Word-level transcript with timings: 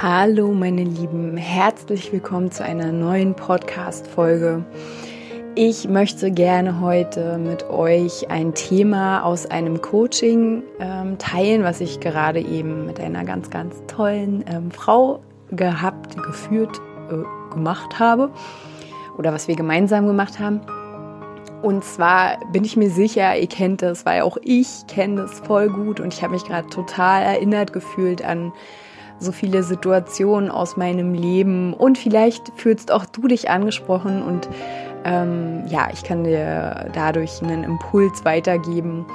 Hallo 0.00 0.52
meine 0.52 0.84
Lieben, 0.84 1.36
herzlich 1.36 2.12
willkommen 2.12 2.52
zu 2.52 2.62
einer 2.62 2.92
neuen 2.92 3.34
Podcast-Folge. 3.34 4.64
Ich 5.56 5.88
möchte 5.88 6.30
gerne 6.30 6.80
heute 6.80 7.36
mit 7.36 7.68
euch 7.68 8.30
ein 8.30 8.54
Thema 8.54 9.24
aus 9.24 9.46
einem 9.46 9.82
Coaching 9.82 10.62
ähm, 10.78 11.18
teilen, 11.18 11.64
was 11.64 11.80
ich 11.80 11.98
gerade 11.98 12.38
eben 12.38 12.86
mit 12.86 13.00
einer 13.00 13.24
ganz, 13.24 13.50
ganz 13.50 13.74
tollen 13.88 14.44
ähm, 14.46 14.70
Frau 14.70 15.20
gehabt, 15.50 16.16
geführt, 16.22 16.80
äh, 17.10 17.52
gemacht 17.52 17.98
habe 17.98 18.30
oder 19.18 19.32
was 19.32 19.48
wir 19.48 19.56
gemeinsam 19.56 20.06
gemacht 20.06 20.38
haben. 20.38 20.60
Und 21.60 21.82
zwar 21.82 22.38
bin 22.52 22.62
ich 22.64 22.76
mir 22.76 22.90
sicher, 22.90 23.36
ihr 23.36 23.48
kennt 23.48 23.82
das, 23.82 24.06
weil 24.06 24.22
auch 24.22 24.36
ich 24.44 24.86
kenne 24.86 25.22
das 25.22 25.40
voll 25.40 25.68
gut 25.70 25.98
und 25.98 26.14
ich 26.14 26.22
habe 26.22 26.34
mich 26.34 26.44
gerade 26.44 26.68
total 26.68 27.24
erinnert 27.24 27.72
gefühlt 27.72 28.24
an 28.24 28.52
so 29.20 29.32
viele 29.32 29.62
Situationen 29.62 30.50
aus 30.50 30.76
meinem 30.76 31.14
Leben 31.14 31.74
und 31.74 31.98
vielleicht 31.98 32.52
fühlst 32.56 32.92
auch 32.92 33.06
du 33.06 33.28
dich 33.28 33.50
angesprochen 33.50 34.22
und 34.22 34.48
ähm, 35.04 35.64
ja, 35.68 35.88
ich 35.92 36.04
kann 36.04 36.24
dir 36.24 36.90
dadurch 36.92 37.42
einen 37.42 37.64
Impuls 37.64 38.24
weitergeben. 38.24 39.06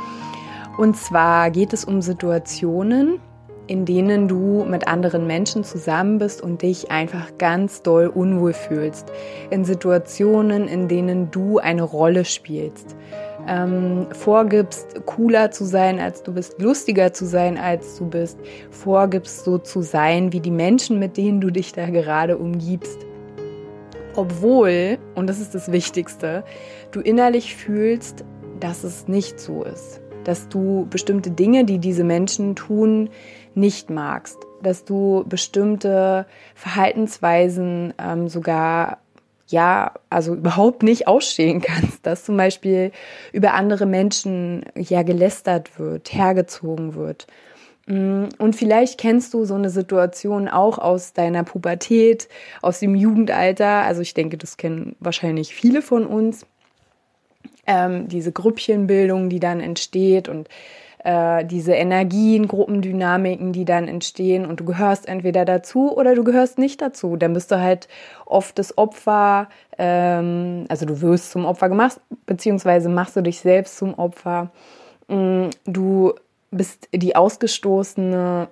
Und 0.78 0.98
zwar 0.98 1.52
geht 1.52 1.74
es 1.74 1.86
um 1.86 2.02
Situationen, 2.02 3.20
in 3.68 3.86
denen 3.86 4.28
du 4.28 4.66
mit 4.66 4.88
anderen 4.88 5.28
Menschen 5.28 5.64
zusammen 5.64 6.18
bist 6.18 6.42
und 6.42 6.62
dich 6.62 6.92
einfach 6.92 7.38
ganz 7.38 7.82
doll 7.82 8.08
unwohl 8.08 8.54
fühlst. 8.54 9.12
In 9.52 9.64
Situationen, 9.64 10.68
in 10.68 10.88
denen 10.88 11.32
du 11.32 11.60
eine 11.60 11.84
Rolle 11.84 12.26
spielst 12.26 12.96
ähm, 13.48 14.08
vorgibst, 14.12 15.06
cooler 15.06 15.52
zu 15.52 15.66
sein, 15.66 16.00
als 16.00 16.24
du 16.24 16.34
bist, 16.34 16.62
lustiger 16.62 17.14
zu 17.14 17.26
sein, 17.26 17.58
als 17.58 17.98
du 17.98 18.08
bist, 18.08 18.40
vorgibst, 18.72 19.44
so 19.44 19.58
zu 19.58 19.82
sein 19.82 20.34
wie 20.34 20.40
die 20.40 20.52
Menschen, 20.52 21.00
mit 21.00 21.18
denen 21.18 21.42
du 21.42 21.50
dich 21.50 21.74
da 21.74 21.90
gerade 21.90 22.38
umgibst. 22.38 23.00
Obwohl, 24.16 25.00
und 25.16 25.28
das 25.28 25.40
ist 25.40 25.56
das 25.56 25.72
Wichtigste, 25.72 26.44
du 26.92 27.00
innerlich 27.00 27.56
fühlst, 27.56 28.24
dass 28.60 28.84
es 28.84 29.08
nicht 29.08 29.40
so 29.40 29.64
ist. 29.64 30.02
Dass 30.24 30.48
du 30.48 30.88
bestimmte 30.90 31.32
Dinge, 31.32 31.66
die 31.66 31.80
diese 31.80 32.04
Menschen 32.04 32.56
tun, 32.56 33.10
nicht 33.56 33.90
magst. 33.90 34.38
Dass 34.62 34.86
du 34.86 35.26
bestimmte 35.28 36.26
Verhaltensweisen 36.56 37.94
ähm, 37.98 38.30
sogar 38.30 39.00
ja, 39.54 39.94
also 40.10 40.34
überhaupt 40.34 40.82
nicht 40.84 41.08
ausstehen 41.08 41.62
kannst, 41.62 42.06
dass 42.06 42.26
zum 42.26 42.36
Beispiel 42.36 42.92
über 43.32 43.54
andere 43.54 43.86
Menschen 43.86 44.66
ja 44.76 45.04
gelästert 45.04 45.80
wird, 45.80 46.12
hergezogen 46.12 46.96
wird. 46.96 47.28
Mm, 47.86 48.26
und 48.40 48.56
vielleicht 48.56 49.00
kennst 49.00 49.34
du 49.34 49.46
so 49.46 49.54
eine 49.54 49.70
Situation 49.70 50.50
auch 50.50 50.80
aus 50.80 51.14
deiner 51.14 51.44
Pubertät, 51.44 52.28
aus 52.62 52.80
dem 52.80 52.96
Jugendalter. 52.96 53.84
Also 53.84 54.02
ich 54.02 54.16
denke, 54.16 54.38
das 54.38 54.58
kennen 54.58 54.96
wahrscheinlich 55.00 55.54
viele 55.54 55.82
von 55.82 56.08
uns. 56.08 56.46
Ähm, 57.68 58.08
diese 58.08 58.32
Grüppchenbildung, 58.32 59.30
die 59.30 59.40
dann 59.40 59.62
entsteht 59.62 60.28
und 60.28 60.50
äh, 61.04 61.44
diese 61.46 61.74
Energien, 61.74 62.48
Gruppendynamiken, 62.48 63.52
die 63.52 63.66
dann 63.66 63.88
entstehen 63.88 64.46
und 64.46 64.60
du 64.60 64.66
gehörst 64.66 65.08
entweder 65.08 65.44
dazu 65.44 65.96
oder 65.96 66.16
du 66.16 66.24
gehörst 66.24 66.58
nicht 66.58 66.82
dazu. 66.82 67.18
Dann 67.18 67.34
bist 67.34 67.52
du 67.52 67.60
halt 67.60 67.88
oft 68.26 68.58
das 68.58 68.78
Opfer, 68.78 69.50
ähm, 69.78 70.66
also 70.70 70.86
du 70.86 71.02
wirst 71.02 71.32
zum 71.32 71.46
Opfer 71.46 71.70
gemacht, 71.70 72.00
beziehungsweise 72.26 72.90
machst 72.90 73.16
du 73.16 73.22
dich 73.22 73.40
selbst 73.40 73.78
zum 73.78 73.94
Opfer. 73.96 74.52
Mm, 75.10 75.50
du 75.66 76.14
bist 76.52 76.88
die 76.94 77.16
Ausgestoßene, 77.16 78.48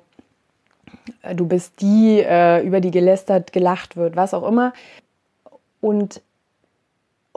du 1.33 1.47
bist 1.47 1.81
die, 1.81 2.19
äh, 2.19 2.65
über 2.65 2.81
die 2.81 2.91
gelästert, 2.91 3.53
gelacht 3.53 3.95
wird, 3.95 4.15
was 4.15 4.33
auch 4.33 4.47
immer. 4.47 4.73
Und 5.79 6.21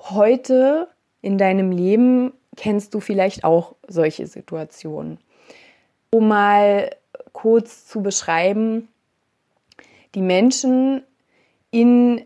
heute 0.01 0.89
in 1.23 1.39
deinem 1.39 1.71
Leben 1.71 2.33
kennst 2.57 2.95
du 2.95 3.01
vielleicht 3.01 3.45
auch 3.45 3.75
solche 3.89 4.27
Situationen. 4.27 5.19
Um 6.11 6.29
mal 6.29 6.91
kurz 7.33 7.87
zu 7.87 8.03
beschreiben, 8.03 8.89
die 10.15 10.23
Menschen 10.23 11.03
in 11.71 12.23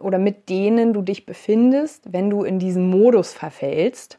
oder 0.00 0.18
mit 0.18 0.48
denen 0.48 0.92
du 0.92 1.02
dich 1.02 1.26
befindest, 1.26 2.12
wenn 2.12 2.30
du 2.30 2.42
in 2.42 2.58
diesen 2.58 2.88
Modus 2.88 3.32
verfällst, 3.32 4.18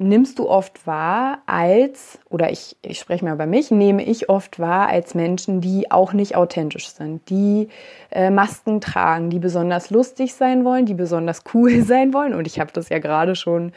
nimmst 0.00 0.38
du 0.38 0.48
oft 0.48 0.86
wahr 0.86 1.42
als, 1.44 2.18
oder 2.30 2.50
ich, 2.50 2.76
ich 2.82 2.98
spreche 2.98 3.24
mal 3.24 3.36
bei 3.36 3.46
mich, 3.46 3.70
nehme 3.70 4.02
ich 4.02 4.30
oft 4.30 4.58
wahr 4.58 4.88
als 4.88 5.14
Menschen, 5.14 5.60
die 5.60 5.90
auch 5.90 6.14
nicht 6.14 6.36
authentisch 6.36 6.88
sind, 6.88 7.28
die 7.28 7.68
äh, 8.10 8.30
Masken 8.30 8.80
tragen, 8.80 9.28
die 9.28 9.38
besonders 9.38 9.90
lustig 9.90 10.34
sein 10.34 10.64
wollen, 10.64 10.86
die 10.86 10.94
besonders 10.94 11.42
cool 11.54 11.82
sein 11.82 12.14
wollen. 12.14 12.34
Und 12.34 12.46
ich 12.46 12.58
habe 12.58 12.72
das 12.72 12.88
ja 12.88 12.98
gerade 12.98 13.36
schon 13.36 13.72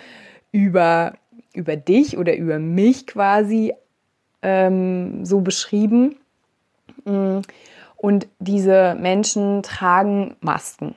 über, 0.51 1.13
über 1.53 1.75
dich 1.75 2.17
oder 2.17 2.35
über 2.37 2.57
mich 2.57 3.05
quasi 3.05 3.73
ähm, 4.41 5.25
so 5.25 5.41
beschrieben. 5.41 6.15
Mm, 7.03 7.39
und 7.97 8.27
diese 8.39 8.95
Menschen 8.95 9.61
tragen 9.61 10.35
Masken. 10.39 10.95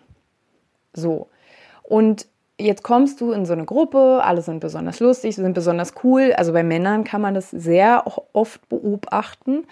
So. 0.93 1.29
Und 1.83 2.27
jetzt 2.59 2.83
kommst 2.83 3.21
du 3.21 3.33
in 3.33 3.45
so 3.45 3.53
eine 3.53 3.65
Gruppe, 3.65 4.21
alle 4.23 4.43
sind 4.43 4.61
besonders 4.61 5.01
lustig, 5.01 5.37
sind 5.37 5.53
besonders 5.53 5.95
cool. 6.03 6.33
Also 6.37 6.53
bei 6.53 6.63
Männern 6.63 7.05
kann 7.05 7.21
man 7.21 7.35
das 7.35 7.51
sehr 7.51 8.05
oft 8.33 8.67
beobachten, 8.69 9.65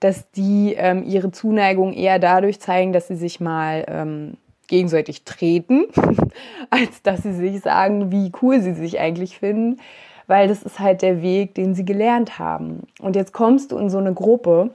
dass 0.00 0.30
die 0.32 0.74
ähm, 0.76 1.04
ihre 1.04 1.30
Zuneigung 1.30 1.92
eher 1.92 2.18
dadurch 2.18 2.60
zeigen, 2.60 2.92
dass 2.92 3.08
sie 3.08 3.16
sich 3.16 3.40
mal 3.40 3.84
ähm, 3.88 4.36
gegenseitig 4.68 5.24
treten, 5.24 5.86
als 6.70 7.02
dass 7.02 7.22
sie 7.22 7.34
sich 7.34 7.60
sagen, 7.60 8.10
wie 8.10 8.32
cool 8.40 8.60
sie 8.60 8.72
sich 8.72 8.98
eigentlich 8.98 9.38
finden, 9.38 9.80
weil 10.26 10.48
das 10.48 10.62
ist 10.62 10.78
halt 10.78 11.02
der 11.02 11.22
Weg, 11.22 11.54
den 11.54 11.74
sie 11.74 11.84
gelernt 11.84 12.38
haben. 12.38 12.84
Und 13.00 13.16
jetzt 13.16 13.32
kommst 13.32 13.72
du 13.72 13.78
in 13.78 13.90
so 13.90 13.98
eine 13.98 14.14
Gruppe, 14.14 14.70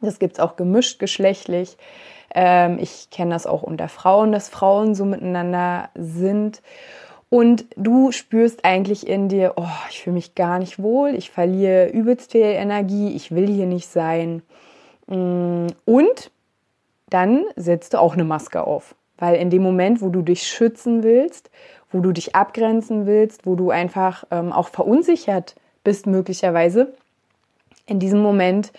das 0.00 0.18
gibt 0.18 0.34
es 0.34 0.40
auch 0.40 0.56
gemischt 0.56 0.98
geschlechtlich, 0.98 1.76
ähm, 2.34 2.78
ich 2.80 3.10
kenne 3.10 3.32
das 3.32 3.46
auch 3.46 3.62
unter 3.62 3.88
Frauen, 3.88 4.32
dass 4.32 4.48
Frauen 4.48 4.94
so 4.94 5.04
miteinander 5.04 5.88
sind. 5.94 6.62
Und 7.30 7.66
du 7.76 8.12
spürst 8.12 8.64
eigentlich 8.64 9.06
in 9.06 9.28
dir, 9.28 9.54
oh, 9.56 9.66
ich 9.90 10.02
fühle 10.02 10.14
mich 10.14 10.34
gar 10.34 10.58
nicht 10.58 10.80
wohl, 10.80 11.14
ich 11.14 11.30
verliere 11.30 11.88
übelst 11.88 12.32
viel 12.32 12.42
Energie, 12.42 13.14
ich 13.14 13.34
will 13.34 13.48
hier 13.48 13.66
nicht 13.66 13.88
sein. 13.88 14.42
Mm, 15.06 15.66
und 15.84 16.30
dann 17.10 17.44
setzt 17.56 17.94
du 17.94 17.98
auch 17.98 18.14
eine 18.14 18.24
Maske 18.24 18.64
auf. 18.64 18.94
Weil 19.18 19.36
in 19.36 19.50
dem 19.50 19.62
Moment, 19.62 20.00
wo 20.00 20.10
du 20.10 20.22
dich 20.22 20.46
schützen 20.46 21.02
willst, 21.02 21.50
wo 21.90 22.00
du 22.00 22.12
dich 22.12 22.34
abgrenzen 22.34 23.06
willst, 23.06 23.46
wo 23.46 23.54
du 23.54 23.70
einfach 23.70 24.24
ähm, 24.30 24.52
auch 24.52 24.68
verunsichert 24.68 25.54
bist 25.84 26.06
möglicherweise, 26.06 26.94
in 27.86 27.98
diesem 27.98 28.20
Moment 28.20 28.72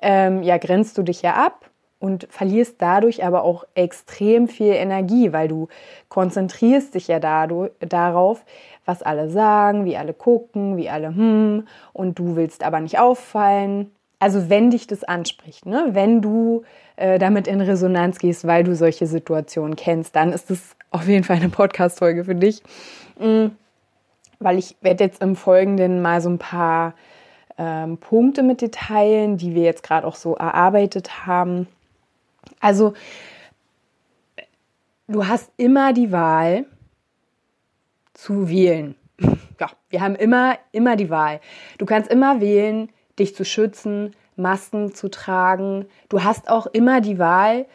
ähm, 0.00 0.42
ja, 0.42 0.58
grenzt 0.58 0.96
du 0.98 1.02
dich 1.02 1.22
ja 1.22 1.34
ab 1.34 1.70
und 2.02 2.26
verlierst 2.30 2.76
dadurch 2.78 3.24
aber 3.24 3.44
auch 3.44 3.64
extrem 3.76 4.48
viel 4.48 4.72
Energie, 4.72 5.32
weil 5.32 5.46
du 5.46 5.68
konzentrierst 6.08 6.96
dich 6.96 7.06
ja 7.06 7.20
dadurch, 7.20 7.70
darauf, 7.78 8.44
was 8.84 9.04
alle 9.04 9.30
sagen, 9.30 9.84
wie 9.84 9.96
alle 9.96 10.12
gucken, 10.12 10.76
wie 10.76 10.90
alle 10.90 11.14
hm 11.14 11.68
und 11.92 12.18
du 12.18 12.34
willst 12.34 12.64
aber 12.64 12.80
nicht 12.80 12.98
auffallen. 12.98 13.92
Also 14.18 14.50
wenn 14.50 14.70
dich 14.70 14.88
das 14.88 15.04
anspricht, 15.04 15.64
ne? 15.64 15.90
wenn 15.92 16.20
du 16.20 16.64
äh, 16.96 17.20
damit 17.20 17.46
in 17.46 17.60
Resonanz 17.60 18.18
gehst, 18.18 18.48
weil 18.48 18.64
du 18.64 18.74
solche 18.74 19.06
Situationen 19.06 19.76
kennst, 19.76 20.16
dann 20.16 20.32
ist 20.32 20.50
es 20.50 20.74
auf 20.90 21.06
jeden 21.06 21.22
Fall 21.22 21.36
eine 21.36 21.50
Podcast-Folge 21.50 22.24
für 22.24 22.34
dich. 22.34 22.64
Mhm. 23.20 23.52
Weil 24.40 24.58
ich 24.58 24.74
werde 24.80 25.04
jetzt 25.04 25.22
im 25.22 25.36
Folgenden 25.36 26.02
mal 26.02 26.20
so 26.20 26.30
ein 26.30 26.38
paar 26.38 26.94
ähm, 27.58 27.98
Punkte 27.98 28.42
mit 28.42 28.60
dir 28.60 28.72
teilen, 28.72 29.36
die 29.36 29.54
wir 29.54 29.62
jetzt 29.62 29.84
gerade 29.84 30.04
auch 30.04 30.16
so 30.16 30.34
erarbeitet 30.34 31.28
haben 31.28 31.68
also, 32.62 32.94
du 35.08 35.26
hast 35.26 35.50
immer 35.58 35.92
die 35.92 36.12
Wahl 36.12 36.64
zu 38.14 38.48
wählen. 38.48 38.94
Ja, 39.60 39.70
wir 39.90 40.00
haben 40.00 40.16
immer, 40.16 40.58
immer 40.72 40.96
die 40.96 41.08
Wahl. 41.08 41.40
Du 41.78 41.86
kannst 41.86 42.10
immer 42.10 42.40
wählen, 42.40 42.88
dich 43.20 43.36
zu 43.36 43.44
schützen, 43.44 44.12
Masken 44.34 44.92
zu 44.92 45.08
tragen. 45.08 45.86
Du 46.08 46.24
hast 46.24 46.48
auch 46.50 46.66
immer 46.66 47.00
die 47.00 47.20
Wahl 47.20 47.66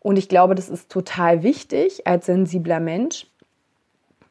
Und 0.00 0.18
ich 0.18 0.28
glaube, 0.28 0.56
das 0.56 0.68
ist 0.68 0.90
total 0.90 1.44
wichtig 1.44 2.06
als 2.06 2.26
sensibler 2.26 2.80
Mensch, 2.80 3.26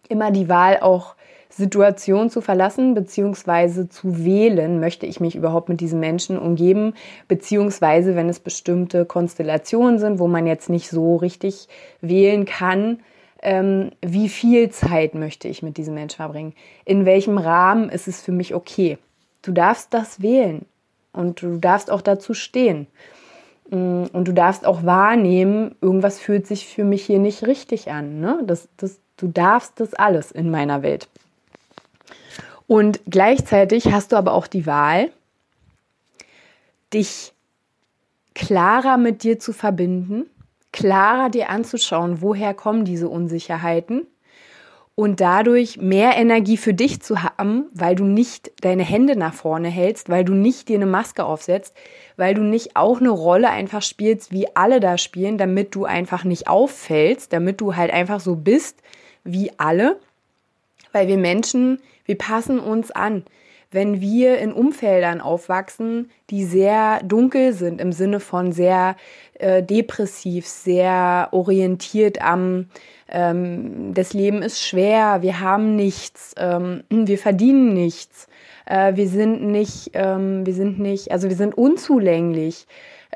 immer 0.10 0.32
die 0.32 0.50
Wahl 0.50 0.80
auch 0.80 1.15
Situation 1.58 2.30
zu 2.30 2.42
verlassen, 2.42 2.96
beziehungsweise 2.96 3.88
zu 3.88 4.26
wählen, 4.26 4.82
möchte 4.82 5.06
ich 5.06 5.22
mich 5.22 5.36
überhaupt 5.36 5.70
mit 5.70 5.80
diesen 5.80 6.02
Menschen 6.02 6.38
umgeben, 6.38 6.94
beziehungsweise 7.30 8.16
wenn 8.16 8.28
es 8.28 8.42
bestimmte 8.42 9.06
Konstellationen 9.06 9.98
sind, 9.98 10.20
wo 10.20 10.28
man 10.28 10.48
jetzt 10.48 10.70
nicht 10.70 10.90
so 10.90 11.16
richtig 11.16 11.70
wählen 12.02 12.44
kann, 12.44 13.00
ähm, 13.42 13.92
wie 14.02 14.28
viel 14.28 14.70
Zeit 14.70 15.16
möchte 15.16 15.48
ich 15.48 15.64
mit 15.64 15.78
diesem 15.78 15.94
Menschen 15.94 16.18
verbringen, 16.18 16.54
in 16.84 17.06
welchem 17.06 17.38
Rahmen 17.38 17.90
ist 17.90 18.10
es 18.10 18.22
für 18.22 18.34
mich 18.34 18.54
okay. 18.54 18.98
Du 19.42 19.54
darfst 19.54 19.94
das 19.94 20.22
wählen 20.22 20.66
und 21.14 21.42
du 21.42 21.58
darfst 21.58 21.90
auch 21.90 22.02
dazu 22.02 22.34
stehen. 22.34 22.88
Mm, 23.70 24.04
und 24.12 24.28
du 24.28 24.34
darfst 24.34 24.66
auch 24.66 24.84
wahrnehmen, 24.84 25.76
irgendwas 25.80 26.20
fühlt 26.20 26.48
sich 26.48 26.68
für 26.68 26.84
mich 26.84 27.06
hier 27.06 27.20
nicht 27.20 27.48
richtig 27.48 27.92
an. 27.92 28.20
Ne? 28.20 28.40
Das, 28.46 28.68
das, 28.76 29.00
du 29.16 29.28
darfst 29.28 29.80
das 29.80 29.94
alles 29.94 30.32
in 30.32 30.50
meiner 30.50 30.84
Welt. 30.84 31.08
Und 32.68 33.00
gleichzeitig 33.08 33.92
hast 33.92 34.12
du 34.12 34.16
aber 34.16 34.34
auch 34.34 34.48
die 34.48 34.66
Wahl, 34.66 35.12
dich 36.94 37.34
klarer 38.34 38.98
mit 38.98 39.24
dir 39.24 39.40
zu 39.40 39.54
verbinden, 39.54 40.26
klarer 40.72 41.30
dir 41.30 41.50
anzuschauen, 41.50 42.22
woher 42.22 42.54
kommen 42.54 42.86
diese 42.86 43.08
Unsicherheiten 43.08 44.08
und 44.96 45.20
dadurch 45.20 45.78
mehr 45.78 46.16
Energie 46.16 46.58
für 46.58 46.74
dich 46.74 47.02
zu 47.02 47.22
haben, 47.22 47.66
weil 47.74 47.96
du 47.96 48.06
nicht 48.06 48.52
deine 48.62 48.84
Hände 48.84 49.18
nach 49.18 49.34
vorne 49.34 49.68
hältst, 49.68 50.10
weil 50.10 50.24
du 50.24 50.34
nicht 50.34 50.70
dir 50.70 50.76
eine 50.76 50.86
Maske 50.86 51.26
aufsetzt, 51.26 51.76
weil 52.16 52.34
du 52.34 52.42
nicht 52.42 52.76
auch 52.78 53.00
eine 53.00 53.10
Rolle 53.10 53.50
einfach 53.50 53.82
spielst, 53.82 54.32
wie 54.32 54.56
alle 54.56 54.80
da 54.80 54.98
spielen, 54.98 55.38
damit 55.38 55.76
du 55.76 55.84
einfach 55.86 56.24
nicht 56.24 56.48
auffällst, 56.48 57.34
damit 57.34 57.60
du 57.60 57.76
halt 57.76 57.92
einfach 57.92 58.22
so 58.22 58.36
bist 58.36 58.82
wie 59.26 59.52
alle, 59.58 60.00
weil 60.94 61.08
wir 61.08 61.18
Menschen 61.18 61.80
wir 62.06 62.18
passen 62.18 62.60
uns 62.60 62.92
an. 62.92 63.24
Wenn 63.72 64.00
wir 64.00 64.38
in 64.38 64.54
Umfeldern 64.54 65.20
aufwachsen, 65.20 66.10
die 66.30 66.46
sehr 66.46 67.02
dunkel 67.04 67.52
sind, 67.52 67.82
im 67.82 67.92
Sinne 67.92 68.20
von 68.20 68.52
sehr 68.52 68.96
äh, 69.34 69.64
depressiv, 69.64 70.48
sehr 70.48 71.30
orientiert 71.32 72.22
am, 72.22 72.68
ähm, 73.10 73.94
das 73.94 74.14
Leben 74.14 74.42
ist 74.42 74.62
schwer, 74.62 75.22
wir 75.22 75.42
haben 75.42 75.76
nichts, 75.76 76.34
ähm, 76.38 76.84
wir 76.90 77.18
verdienen 77.18 77.74
nichts, 77.74 78.28
äh, 78.66 78.96
wir 78.96 79.08
sind 79.08 79.44
nicht, 79.44 79.92
ähm, 79.94 80.46
wir 80.46 80.54
sind 80.54 80.80
nicht, 80.80 81.12
also 81.12 81.28
wir 81.28 81.36
sind 81.36 81.58
unzulänglich 81.58 82.68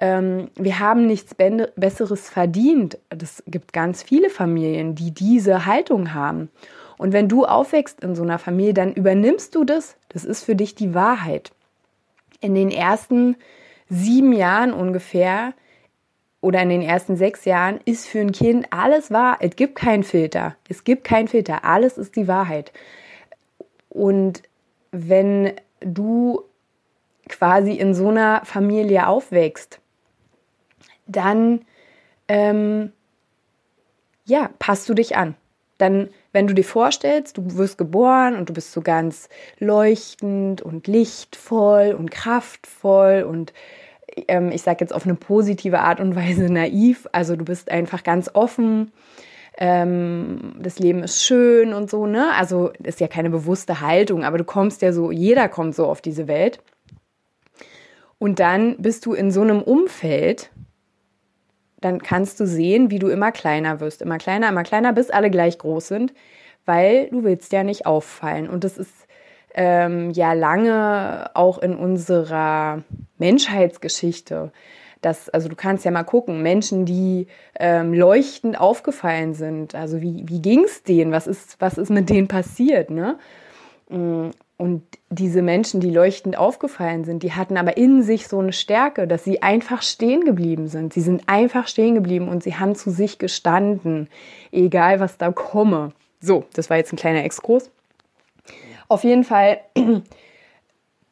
ähm, 0.02 0.50
wir 0.56 0.80
haben 0.80 1.08
nichts 1.08 1.36
Besseres 1.36 2.30
verdient. 2.30 2.98
Das 3.10 3.44
gibt 3.48 3.74
ganz 3.74 4.02
viele 4.02 4.30
Familien, 4.30 4.96
die 4.96 5.12
diese 5.12 5.66
Haltung 5.66 6.14
haben. 6.14 6.50
Und 7.00 7.14
wenn 7.14 7.30
du 7.30 7.46
aufwächst 7.46 8.04
in 8.04 8.14
so 8.14 8.24
einer 8.24 8.40
Familie, 8.40 8.74
dann 8.74 8.92
übernimmst 8.94 9.56
du 9.56 9.64
das. 9.64 9.96
Das 10.10 10.26
ist 10.26 10.44
für 10.44 10.58
dich 10.58 10.76
die 10.76 10.94
Wahrheit. 10.94 11.54
In 12.42 12.56
den 12.56 12.70
ersten 12.70 13.38
sieben 13.88 14.34
Jahren 14.34 14.74
ungefähr 14.74 15.54
oder 16.42 16.62
in 16.62 16.68
den 16.68 16.82
ersten 16.82 17.16
sechs 17.16 17.46
Jahren 17.46 17.80
ist 17.86 18.06
für 18.06 18.20
ein 18.20 18.34
Kind 18.34 18.68
alles 18.72 19.12
wahr. 19.12 19.38
Es 19.40 19.56
gibt 19.56 19.76
keinen 19.76 20.04
Filter. 20.04 20.58
Es 20.68 20.84
gibt 20.84 21.06
keinen 21.06 21.30
Filter. 21.30 21.64
Alles 21.64 21.98
ist 21.98 22.18
die 22.18 22.28
Wahrheit. 22.28 22.74
Und 23.88 24.44
wenn 24.92 25.54
du 25.80 26.44
quasi 27.30 27.76
in 27.76 27.94
so 27.94 28.10
einer 28.10 28.42
Familie 28.44 29.08
aufwächst, 29.08 29.80
dann 31.08 31.62
ähm, 32.28 32.92
ja, 34.26 34.50
passt 34.60 34.90
du 34.90 34.94
dich 34.94 35.16
an. 35.16 35.36
Dann 35.78 36.10
wenn 36.32 36.48
du 36.48 36.54
dir 36.54 36.64
vorstellst, 36.64 37.38
du 37.38 37.58
wirst 37.58 37.78
geboren 37.78 38.36
und 38.36 38.50
du 38.50 38.54
bist 38.54 38.72
so 38.72 38.82
ganz 38.82 39.30
leuchtend 39.60 40.62
und 40.62 40.88
lichtvoll 40.88 41.96
und 41.98 42.12
kraftvoll 42.12 43.26
und 43.28 43.54
ähm, 44.28 44.52
ich 44.52 44.62
sage 44.62 44.78
jetzt 44.82 44.94
auf 44.94 45.06
eine 45.06 45.16
positive 45.16 45.80
Art 45.80 46.00
und 46.00 46.16
Weise 46.16 46.52
naiv, 46.52 47.08
also 47.12 47.36
du 47.36 47.46
bist 47.46 47.72
einfach 47.72 48.04
ganz 48.04 48.30
offen, 48.34 48.92
ähm, 49.58 50.54
das 50.60 50.80
Leben 50.80 51.04
ist 51.04 51.24
schön 51.24 51.74
und 51.74 51.90
so, 51.90 52.06
ne? 52.06 52.32
Also 52.38 52.72
ist 52.82 53.00
ja 53.00 53.08
keine 53.08 53.30
bewusste 53.30 53.82
Haltung, 53.82 54.24
aber 54.24 54.38
du 54.38 54.46
kommst 54.46 54.82
ja 54.82 54.94
so, 54.94 55.12
jeder 55.12 55.50
kommt 55.50 55.76
so 55.76 55.86
auf 55.86 56.02
diese 56.02 56.28
Welt. 56.28 56.62
Und 58.20 58.40
dann 58.40 58.78
bist 58.78 59.06
du 59.06 59.14
in 59.14 59.32
so 59.32 59.42
einem 59.42 59.62
Umfeld, 59.62 60.52
dann 61.82 62.02
kannst 62.02 62.40
du 62.40 62.46
sehen, 62.46 62.92
wie 62.92 63.00
du 63.00 63.08
immer 63.08 63.32
kleiner 63.32 63.80
wirst, 63.80 64.02
immer 64.02 64.18
kleiner, 64.18 64.50
immer 64.50 64.64
kleiner, 64.64 64.94
bis 64.94 65.10
alle 65.10 65.30
gleich 65.30 65.58
groß 65.58 65.88
sind, 65.88 66.14
weil 66.66 67.10
du 67.10 67.24
willst 67.24 67.52
ja 67.52 67.64
nicht 67.64 67.86
auffallen. 67.86 68.50
Und 68.50 68.64
das 68.64 68.78
ist 68.78 69.08
ähm, 69.54 70.12
ja 70.12 70.34
lange 70.34 71.32
auch 71.34 71.58
in 71.58 71.76
unserer 71.76 72.84
Menschheitsgeschichte. 73.18 74.52
Das, 75.02 75.30
also 75.30 75.48
du 75.48 75.56
kannst 75.56 75.86
ja 75.86 75.92
mal 75.92 76.04
gucken, 76.04 76.42
Menschen, 76.42 76.86
die 76.86 77.28
ähm, 77.58 77.94
leuchtend 77.94 78.60
aufgefallen 78.60 79.34
sind, 79.34 79.74
also 79.74 80.02
wie, 80.02 80.24
wie 80.28 80.42
ging 80.42 80.66
es 80.66 80.84
denen, 80.84 81.14
was 81.14 81.26
ist, 81.26 81.56
was 81.60 81.78
ist 81.78 81.90
mit 81.90 82.10
denen 82.10 82.28
passiert, 82.28 82.90
ne? 82.90 83.18
Und 84.60 84.84
diese 85.10 85.42
Menschen, 85.42 85.80
die 85.80 85.90
leuchtend 85.90 86.38
aufgefallen 86.38 87.06
sind, 87.06 87.24
die 87.24 87.32
hatten 87.32 87.56
aber 87.56 87.78
in 87.78 88.04
sich 88.04 88.28
so 88.28 88.40
eine 88.40 88.52
Stärke, 88.52 89.08
dass 89.08 89.24
sie 89.24 89.42
einfach 89.42 89.82
stehen 89.82 90.26
geblieben 90.26 90.68
sind. 90.68 90.92
Sie 90.92 91.00
sind 91.00 91.24
einfach 91.28 91.70
stehen 91.70 91.96
geblieben 91.96 92.28
und 92.28 92.44
sie 92.44 92.56
haben 92.56 92.76
zu 92.76 92.92
sich 92.92 93.20
gestanden, 93.20 94.10
egal 94.52 95.00
was 95.00 95.18
da 95.18 95.32
komme. 95.32 95.94
So, 96.20 96.44
das 96.56 96.70
war 96.70 96.76
jetzt 96.76 96.92
ein 96.92 96.98
kleiner 96.98 97.24
Exkurs. 97.24 97.72
Auf 98.90 99.06
jeden 99.06 99.24
Fall 99.24 99.62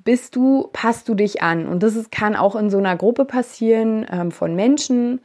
bist 0.04 0.36
du, 0.36 0.68
passt 0.74 1.08
du 1.08 1.16
dich 1.16 1.42
an. 1.42 1.70
Und 1.70 1.84
das 1.84 1.96
ist, 1.96 2.12
kann 2.12 2.36
auch 2.36 2.58
in 2.58 2.70
so 2.70 2.80
einer 2.80 2.98
Gruppe 2.98 3.24
passieren 3.24 4.06
ähm, 4.12 4.32
von 4.32 4.58
Menschen, 4.58 5.22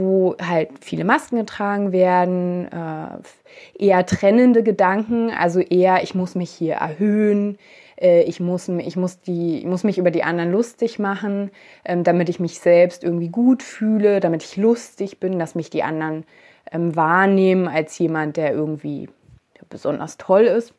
wo 0.00 0.34
halt 0.42 0.70
viele 0.80 1.04
Masken 1.04 1.36
getragen 1.36 1.92
werden, 1.92 2.66
äh, 2.72 3.84
eher 3.84 4.04
trennende 4.06 4.62
Gedanken, 4.62 5.30
also 5.30 5.60
eher, 5.60 6.02
ich 6.02 6.14
muss 6.14 6.34
mich 6.34 6.50
hier 6.50 6.74
erhöhen, 6.74 7.58
äh, 8.00 8.22
ich, 8.22 8.40
muss, 8.40 8.68
ich, 8.68 8.96
muss 8.96 9.20
die, 9.20 9.58
ich 9.58 9.66
muss 9.66 9.84
mich 9.84 9.98
über 9.98 10.10
die 10.10 10.24
anderen 10.24 10.50
lustig 10.50 10.98
machen, 10.98 11.50
ähm, 11.84 12.02
damit 12.02 12.28
ich 12.28 12.40
mich 12.40 12.58
selbst 12.58 13.04
irgendwie 13.04 13.28
gut 13.28 13.62
fühle, 13.62 14.20
damit 14.20 14.42
ich 14.42 14.56
lustig 14.56 15.20
bin, 15.20 15.38
dass 15.38 15.54
mich 15.54 15.70
die 15.70 15.82
anderen 15.82 16.24
ähm, 16.72 16.96
wahrnehmen 16.96 17.68
als 17.68 17.96
jemand, 17.98 18.36
der 18.36 18.52
irgendwie 18.52 19.08
besonders 19.68 20.16
toll 20.16 20.42
ist. 20.42 20.74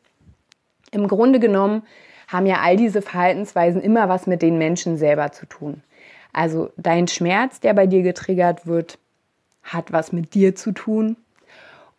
Im 0.90 1.08
Grunde 1.08 1.40
genommen 1.40 1.82
haben 2.28 2.46
ja 2.46 2.56
all 2.62 2.76
diese 2.76 3.02
Verhaltensweisen 3.02 3.80
immer 3.80 4.08
was 4.08 4.26
mit 4.26 4.42
den 4.42 4.58
Menschen 4.58 4.96
selber 4.96 5.32
zu 5.32 5.46
tun. 5.46 5.82
Also 6.32 6.70
dein 6.76 7.08
Schmerz, 7.08 7.60
der 7.60 7.74
bei 7.74 7.86
dir 7.86 8.02
getriggert 8.02 8.66
wird, 8.66 8.98
hat 9.62 9.92
was 9.92 10.12
mit 10.12 10.34
dir 10.34 10.54
zu 10.54 10.72
tun. 10.72 11.16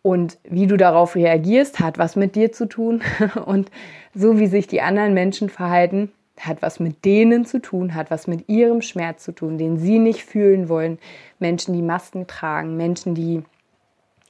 Und 0.02 0.38
wie 0.44 0.66
du 0.66 0.76
darauf 0.76 1.16
reagierst, 1.16 1.80
hat 1.80 1.98
was 1.98 2.14
mit 2.14 2.36
dir 2.36 2.52
zu 2.52 2.66
tun. 2.66 3.02
Und 3.46 3.70
so 4.14 4.38
wie 4.38 4.46
sich 4.46 4.66
die 4.66 4.82
anderen 4.82 5.14
Menschen 5.14 5.48
verhalten, 5.48 6.12
hat 6.38 6.62
was 6.62 6.80
mit 6.80 7.04
denen 7.04 7.46
zu 7.46 7.60
tun, 7.60 7.94
hat 7.94 8.10
was 8.10 8.26
mit 8.26 8.48
ihrem 8.48 8.82
Schmerz 8.82 9.24
zu 9.24 9.32
tun, 9.32 9.56
den 9.56 9.78
sie 9.78 9.98
nicht 9.98 10.24
fühlen 10.24 10.68
wollen. 10.68 10.98
Menschen, 11.38 11.74
die 11.74 11.82
Masken 11.82 12.26
tragen, 12.26 12.76
Menschen, 12.76 13.14
die 13.14 13.42